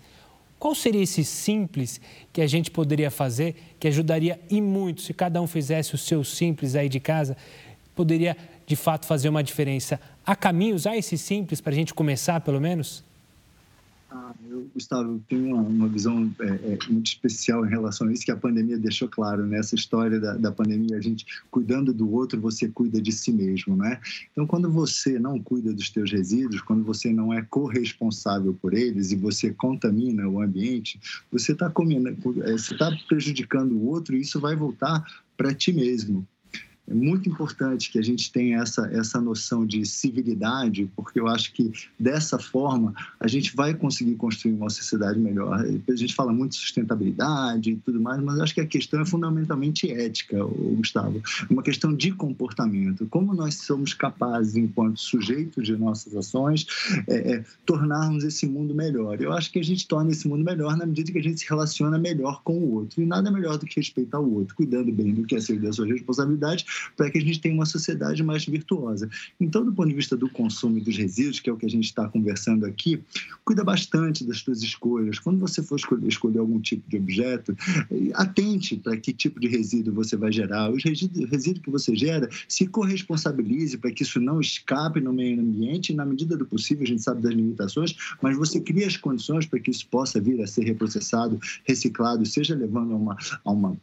Qual 0.59 0.73
seria 0.73 1.01
esse 1.01 1.23
simples 1.23 1.99
que 2.31 2.41
a 2.41 2.47
gente 2.47 2.69
poderia 2.71 3.11
fazer, 3.11 3.55
que 3.79 3.87
ajudaria 3.87 4.39
e 4.49 4.61
muito, 4.61 5.01
se 5.01 5.13
cada 5.13 5.41
um 5.41 5.47
fizesse 5.47 5.95
o 5.95 5.97
seu 5.97 6.23
simples 6.23 6.75
aí 6.75 6.87
de 6.87 6.99
casa, 6.99 7.35
poderia 7.95 8.37
de 8.65 8.75
fato 8.75 9.05
fazer 9.05 9.29
uma 9.29 9.43
diferença? 9.43 9.99
Há 10.25 10.35
caminhos, 10.35 10.85
há 10.85 10.95
esse 10.95 11.17
simples 11.17 11.61
para 11.61 11.71
a 11.71 11.75
gente 11.75 11.93
começar, 11.93 12.41
pelo 12.41 12.61
menos? 12.61 13.03
Ah, 14.09 14.33
eu, 14.49 14.69
Gustavo, 14.73 15.21
tenho 15.27 15.53
uma, 15.53 15.61
uma 15.61 15.87
visão 15.89 16.33
é, 16.39 16.45
é, 16.45 16.77
muito 16.89 17.07
especial 17.07 17.65
em 17.65 17.69
relação 17.69 18.07
a 18.07 18.13
isso, 18.13 18.23
que 18.23 18.31
a 18.31 18.37
pandemia 18.37 18.77
deixou 18.77 19.09
claro, 19.09 19.45
né? 19.45 19.59
história 19.75 20.17
da, 20.17 20.35
da, 20.35 20.49
pandemia, 20.49 20.95
a 20.95 21.01
gente 21.01 21.25
cuidando 21.51 21.93
do 21.93 22.09
outro, 22.13 22.39
você 22.39 22.69
cuida 22.69 23.01
de 23.01 23.11
si 23.11 23.33
mesmo, 23.33 23.75
né? 23.75 23.99
Então, 24.31 24.47
quando 24.47 24.71
você 24.71 25.19
não 25.19 25.37
cuida 25.39 25.73
dos 25.73 25.89
teus 25.89 26.09
resíduos, 26.09 26.61
quando 26.61 26.85
você 26.85 27.11
não 27.11 27.33
é 27.33 27.41
corresponsável 27.41 28.53
por 28.53 28.73
eles 28.73 29.11
e 29.11 29.17
você 29.17 29.51
contamina 29.51 30.25
o 30.27 30.41
ambiente, 30.41 30.99
você 31.29 31.51
está 31.51 31.65
é, 31.65 32.77
tá 32.77 32.97
prejudicando 33.09 33.73
o 33.73 33.87
outro 33.87 34.15
e 34.15 34.21
isso 34.21 34.39
vai 34.39 34.55
voltar 34.55 35.05
para 35.35 35.53
ti 35.53 35.73
mesmo. 35.73 36.25
É 36.89 36.93
muito 36.93 37.27
importante 37.27 37.91
que 37.91 37.99
a 37.99 38.01
gente 38.01 38.31
tenha 38.31 38.59
essa, 38.59 38.87
essa 38.87 39.19
noção 39.19 39.65
de 39.65 39.85
civilidade, 39.85 40.89
porque 40.95 41.19
eu 41.19 41.27
acho 41.27 41.51
que 41.51 41.71
dessa 41.99 42.39
forma 42.39 42.93
a 43.19 43.27
gente 43.27 43.53
vai 43.55 43.73
conseguir 43.73 44.15
construir 44.15 44.53
uma 44.53 44.69
sociedade 44.69 45.19
melhor. 45.19 45.65
A 45.89 45.95
gente 45.95 46.15
fala 46.15 46.31
muito 46.31 46.51
de 46.51 46.59
sustentabilidade 46.59 47.71
e 47.71 47.75
tudo 47.75 47.99
mais, 47.99 48.21
mas 48.21 48.39
acho 48.39 48.53
que 48.53 48.61
a 48.61 48.65
questão 48.65 49.01
é 49.01 49.05
fundamentalmente 49.05 49.91
ética, 49.91 50.37
Gustavo. 50.77 51.21
Uma 51.49 51.61
questão 51.61 51.93
de 51.93 52.11
comportamento. 52.11 53.05
Como 53.07 53.33
nós 53.33 53.55
somos 53.55 53.93
capazes, 53.93 54.55
enquanto 54.55 54.99
sujeitos 54.99 55.65
de 55.65 55.75
nossas 55.75 56.15
ações, 56.15 56.65
é, 57.07 57.33
é, 57.33 57.45
tornarmos 57.65 58.23
esse 58.23 58.47
mundo 58.47 58.73
melhor. 58.73 59.21
Eu 59.21 59.33
acho 59.33 59.51
que 59.51 59.59
a 59.59 59.63
gente 59.63 59.85
torna 59.87 60.11
esse 60.11 60.27
mundo 60.27 60.43
melhor 60.43 60.77
na 60.77 60.85
medida 60.85 61.11
que 61.11 61.17
a 61.17 61.23
gente 61.23 61.41
se 61.41 61.49
relaciona 61.49 61.97
melhor 61.97 62.41
com 62.43 62.57
o 62.57 62.75
outro. 62.75 63.01
E 63.01 63.05
nada 63.05 63.29
melhor 63.29 63.57
do 63.57 63.65
que 63.65 63.75
respeitar 63.77 64.19
o 64.19 64.35
outro, 64.35 64.55
cuidando 64.55 64.91
bem 64.91 65.13
do 65.13 65.23
que 65.23 65.35
é 65.35 65.41
ser 65.41 65.59
da 65.59 65.73
sua 65.73 65.85
responsabilidade, 65.85 66.65
para 66.95 67.09
que 67.09 67.17
a 67.17 67.21
gente 67.21 67.39
tenha 67.39 67.53
uma 67.53 67.65
sociedade 67.65 68.23
mais 68.23 68.45
virtuosa. 68.45 69.09
Então, 69.39 69.63
do 69.63 69.71
ponto 69.71 69.89
de 69.89 69.95
vista 69.95 70.15
do 70.15 70.29
consumo 70.29 70.77
e 70.77 70.81
dos 70.81 70.97
resíduos, 70.97 71.39
que 71.39 71.49
é 71.49 71.53
o 71.53 71.57
que 71.57 71.65
a 71.65 71.69
gente 71.69 71.85
está 71.85 72.07
conversando 72.07 72.65
aqui, 72.65 73.01
cuida 73.43 73.63
bastante 73.63 74.23
das 74.25 74.39
suas 74.39 74.61
escolhas. 74.61 75.19
Quando 75.19 75.39
você 75.39 75.61
for 75.61 75.77
escolher, 75.77 76.07
escolher 76.07 76.39
algum 76.39 76.59
tipo 76.59 76.89
de 76.89 76.97
objeto, 76.97 77.55
atente 78.13 78.75
para 78.77 78.97
que 78.97 79.13
tipo 79.13 79.39
de 79.39 79.47
resíduo 79.47 79.93
você 79.93 80.15
vai 80.15 80.31
gerar. 80.31 80.71
Os 80.71 80.83
resíduos 80.83 81.29
resíduo 81.29 81.61
que 81.61 81.69
você 81.69 81.95
gera, 81.95 82.29
se 82.47 82.67
corresponsabilize 82.67 83.77
para 83.77 83.91
que 83.91 84.03
isso 84.03 84.19
não 84.19 84.39
escape 84.39 84.99
no 84.99 85.13
meio 85.13 85.39
ambiente, 85.39 85.93
na 85.93 86.05
medida 86.05 86.37
do 86.37 86.45
possível, 86.45 86.83
a 86.83 86.87
gente 86.87 87.01
sabe 87.01 87.21
das 87.21 87.33
limitações, 87.33 87.95
mas 88.21 88.37
você 88.37 88.59
cria 88.59 88.87
as 88.87 88.97
condições 88.97 89.45
para 89.45 89.59
que 89.59 89.71
isso 89.71 89.87
possa 89.87 90.19
vir 90.19 90.41
a 90.41 90.47
ser 90.47 90.63
reprocessado, 90.63 91.39
reciclado, 91.63 92.25
seja 92.25 92.55
levando 92.55 92.93
a 92.93 92.95
uma, 92.95 93.17
a 93.43 93.51
uma 93.51 93.77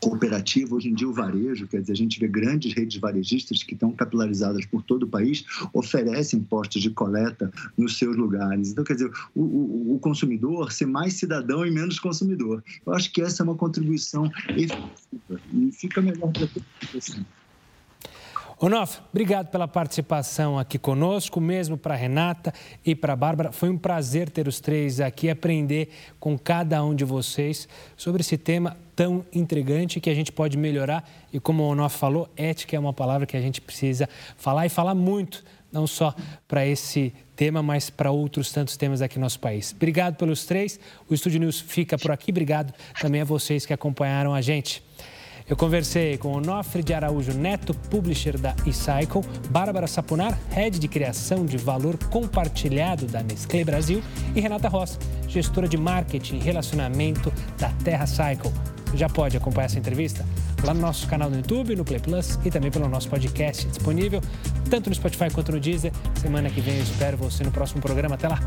cooperativa, 0.00 0.74
hoje 0.74 0.88
em 0.88 0.94
dia 0.94 1.08
o 1.08 1.12
varejo, 1.12 1.66
quer 1.66 1.80
dizer, 1.80 1.92
a 1.92 1.96
gente 1.96 2.20
vê 2.20 2.28
grandes 2.28 2.74
redes 2.74 3.00
varejistas 3.00 3.62
que 3.62 3.74
estão 3.74 3.92
capilarizadas 3.92 4.64
por 4.66 4.82
todo 4.82 5.04
o 5.04 5.08
país, 5.08 5.44
oferecem 5.72 6.42
postos 6.42 6.82
de 6.82 6.90
coleta 6.90 7.50
nos 7.76 7.98
seus 7.98 8.16
lugares. 8.16 8.70
Então, 8.70 8.84
quer 8.84 8.94
dizer, 8.94 9.10
o, 9.34 9.42
o, 9.42 9.94
o 9.94 9.98
consumidor 9.98 10.72
ser 10.72 10.86
mais 10.86 11.14
cidadão 11.14 11.64
e 11.66 11.70
menos 11.70 11.98
consumidor. 11.98 12.62
Eu 12.86 12.92
acho 12.94 13.12
que 13.12 13.22
essa 13.22 13.42
é 13.42 13.44
uma 13.44 13.54
contribuição 13.54 14.30
efetiva 14.50 15.40
e 15.52 15.72
fica 15.72 16.00
melhor 16.02 16.30
para 16.32 16.46
todo. 16.46 16.64
Onof, 18.58 19.00
obrigado 19.10 19.48
pela 19.48 19.68
participação 19.68 20.58
aqui 20.58 20.78
conosco, 20.78 21.38
mesmo 21.42 21.76
para 21.76 21.94
Renata 21.94 22.54
e 22.82 22.94
para 22.94 23.14
Bárbara. 23.14 23.52
Foi 23.52 23.68
um 23.68 23.76
prazer 23.76 24.30
ter 24.30 24.48
os 24.48 24.60
três 24.60 24.98
aqui, 24.98 25.28
aprender 25.28 25.90
com 26.18 26.38
cada 26.38 26.82
um 26.82 26.94
de 26.94 27.04
vocês 27.04 27.68
sobre 27.98 28.22
esse 28.22 28.38
tema 28.38 28.74
tão 28.96 29.22
intrigante 29.30 30.00
que 30.00 30.08
a 30.08 30.14
gente 30.14 30.32
pode 30.32 30.56
melhorar. 30.56 31.06
E 31.30 31.38
como 31.38 31.64
o 31.64 31.66
Onof 31.66 31.98
falou, 31.98 32.30
ética 32.34 32.74
é 32.74 32.78
uma 32.78 32.94
palavra 32.94 33.26
que 33.26 33.36
a 33.36 33.42
gente 33.42 33.60
precisa 33.60 34.08
falar 34.38 34.64
e 34.64 34.70
falar 34.70 34.94
muito, 34.94 35.44
não 35.70 35.86
só 35.86 36.14
para 36.48 36.66
esse 36.66 37.12
tema, 37.36 37.62
mas 37.62 37.90
para 37.90 38.10
outros 38.10 38.50
tantos 38.50 38.74
temas 38.78 39.02
aqui 39.02 39.18
no 39.18 39.24
nosso 39.26 39.38
país. 39.38 39.74
Obrigado 39.76 40.16
pelos 40.16 40.46
três. 40.46 40.80
O 41.10 41.12
Estúdio 41.12 41.40
News 41.40 41.60
fica 41.60 41.98
por 41.98 42.10
aqui. 42.10 42.30
Obrigado 42.30 42.72
também 43.02 43.20
a 43.20 43.24
vocês 43.26 43.66
que 43.66 43.74
acompanharam 43.74 44.32
a 44.32 44.40
gente. 44.40 44.85
Eu 45.48 45.56
conversei 45.56 46.18
com 46.18 46.32
Onofre 46.32 46.82
de 46.82 46.92
Araújo 46.92 47.32
Neto, 47.32 47.72
publisher 47.88 48.36
da 48.36 48.54
eCycle, 48.66 49.22
Bárbara 49.48 49.86
Sapunar, 49.86 50.36
head 50.50 50.78
de 50.78 50.88
criação 50.88 51.46
de 51.46 51.56
valor 51.56 51.96
compartilhado 52.10 53.06
da 53.06 53.22
Nestlé 53.22 53.64
Brasil, 53.64 54.02
e 54.34 54.40
Renata 54.40 54.68
Ross, 54.68 54.98
gestora 55.28 55.68
de 55.68 55.76
marketing 55.76 56.36
e 56.36 56.40
relacionamento 56.40 57.32
da 57.58 57.68
Terra 57.84 58.06
Cycle. 58.06 58.52
Já 58.94 59.08
pode 59.08 59.36
acompanhar 59.36 59.66
essa 59.66 59.78
entrevista 59.78 60.26
lá 60.64 60.74
no 60.74 60.80
nosso 60.80 61.06
canal 61.06 61.30
no 61.30 61.36
YouTube, 61.36 61.76
no 61.76 61.84
Play 61.84 62.00
Plus 62.00 62.38
e 62.44 62.50
também 62.50 62.70
pelo 62.70 62.88
nosso 62.88 63.08
podcast 63.08 63.66
disponível 63.66 64.20
tanto 64.66 64.88
no 64.90 64.94
Spotify 64.94 65.30
quanto 65.32 65.52
no 65.52 65.60
Deezer. 65.60 65.92
Semana 66.20 66.50
que 66.50 66.60
vem 66.60 66.76
eu 66.76 66.82
espero 66.82 67.16
você 67.16 67.44
no 67.44 67.50
próximo 67.50 67.80
programa. 67.80 68.14
Até 68.14 68.28
lá! 68.28 68.40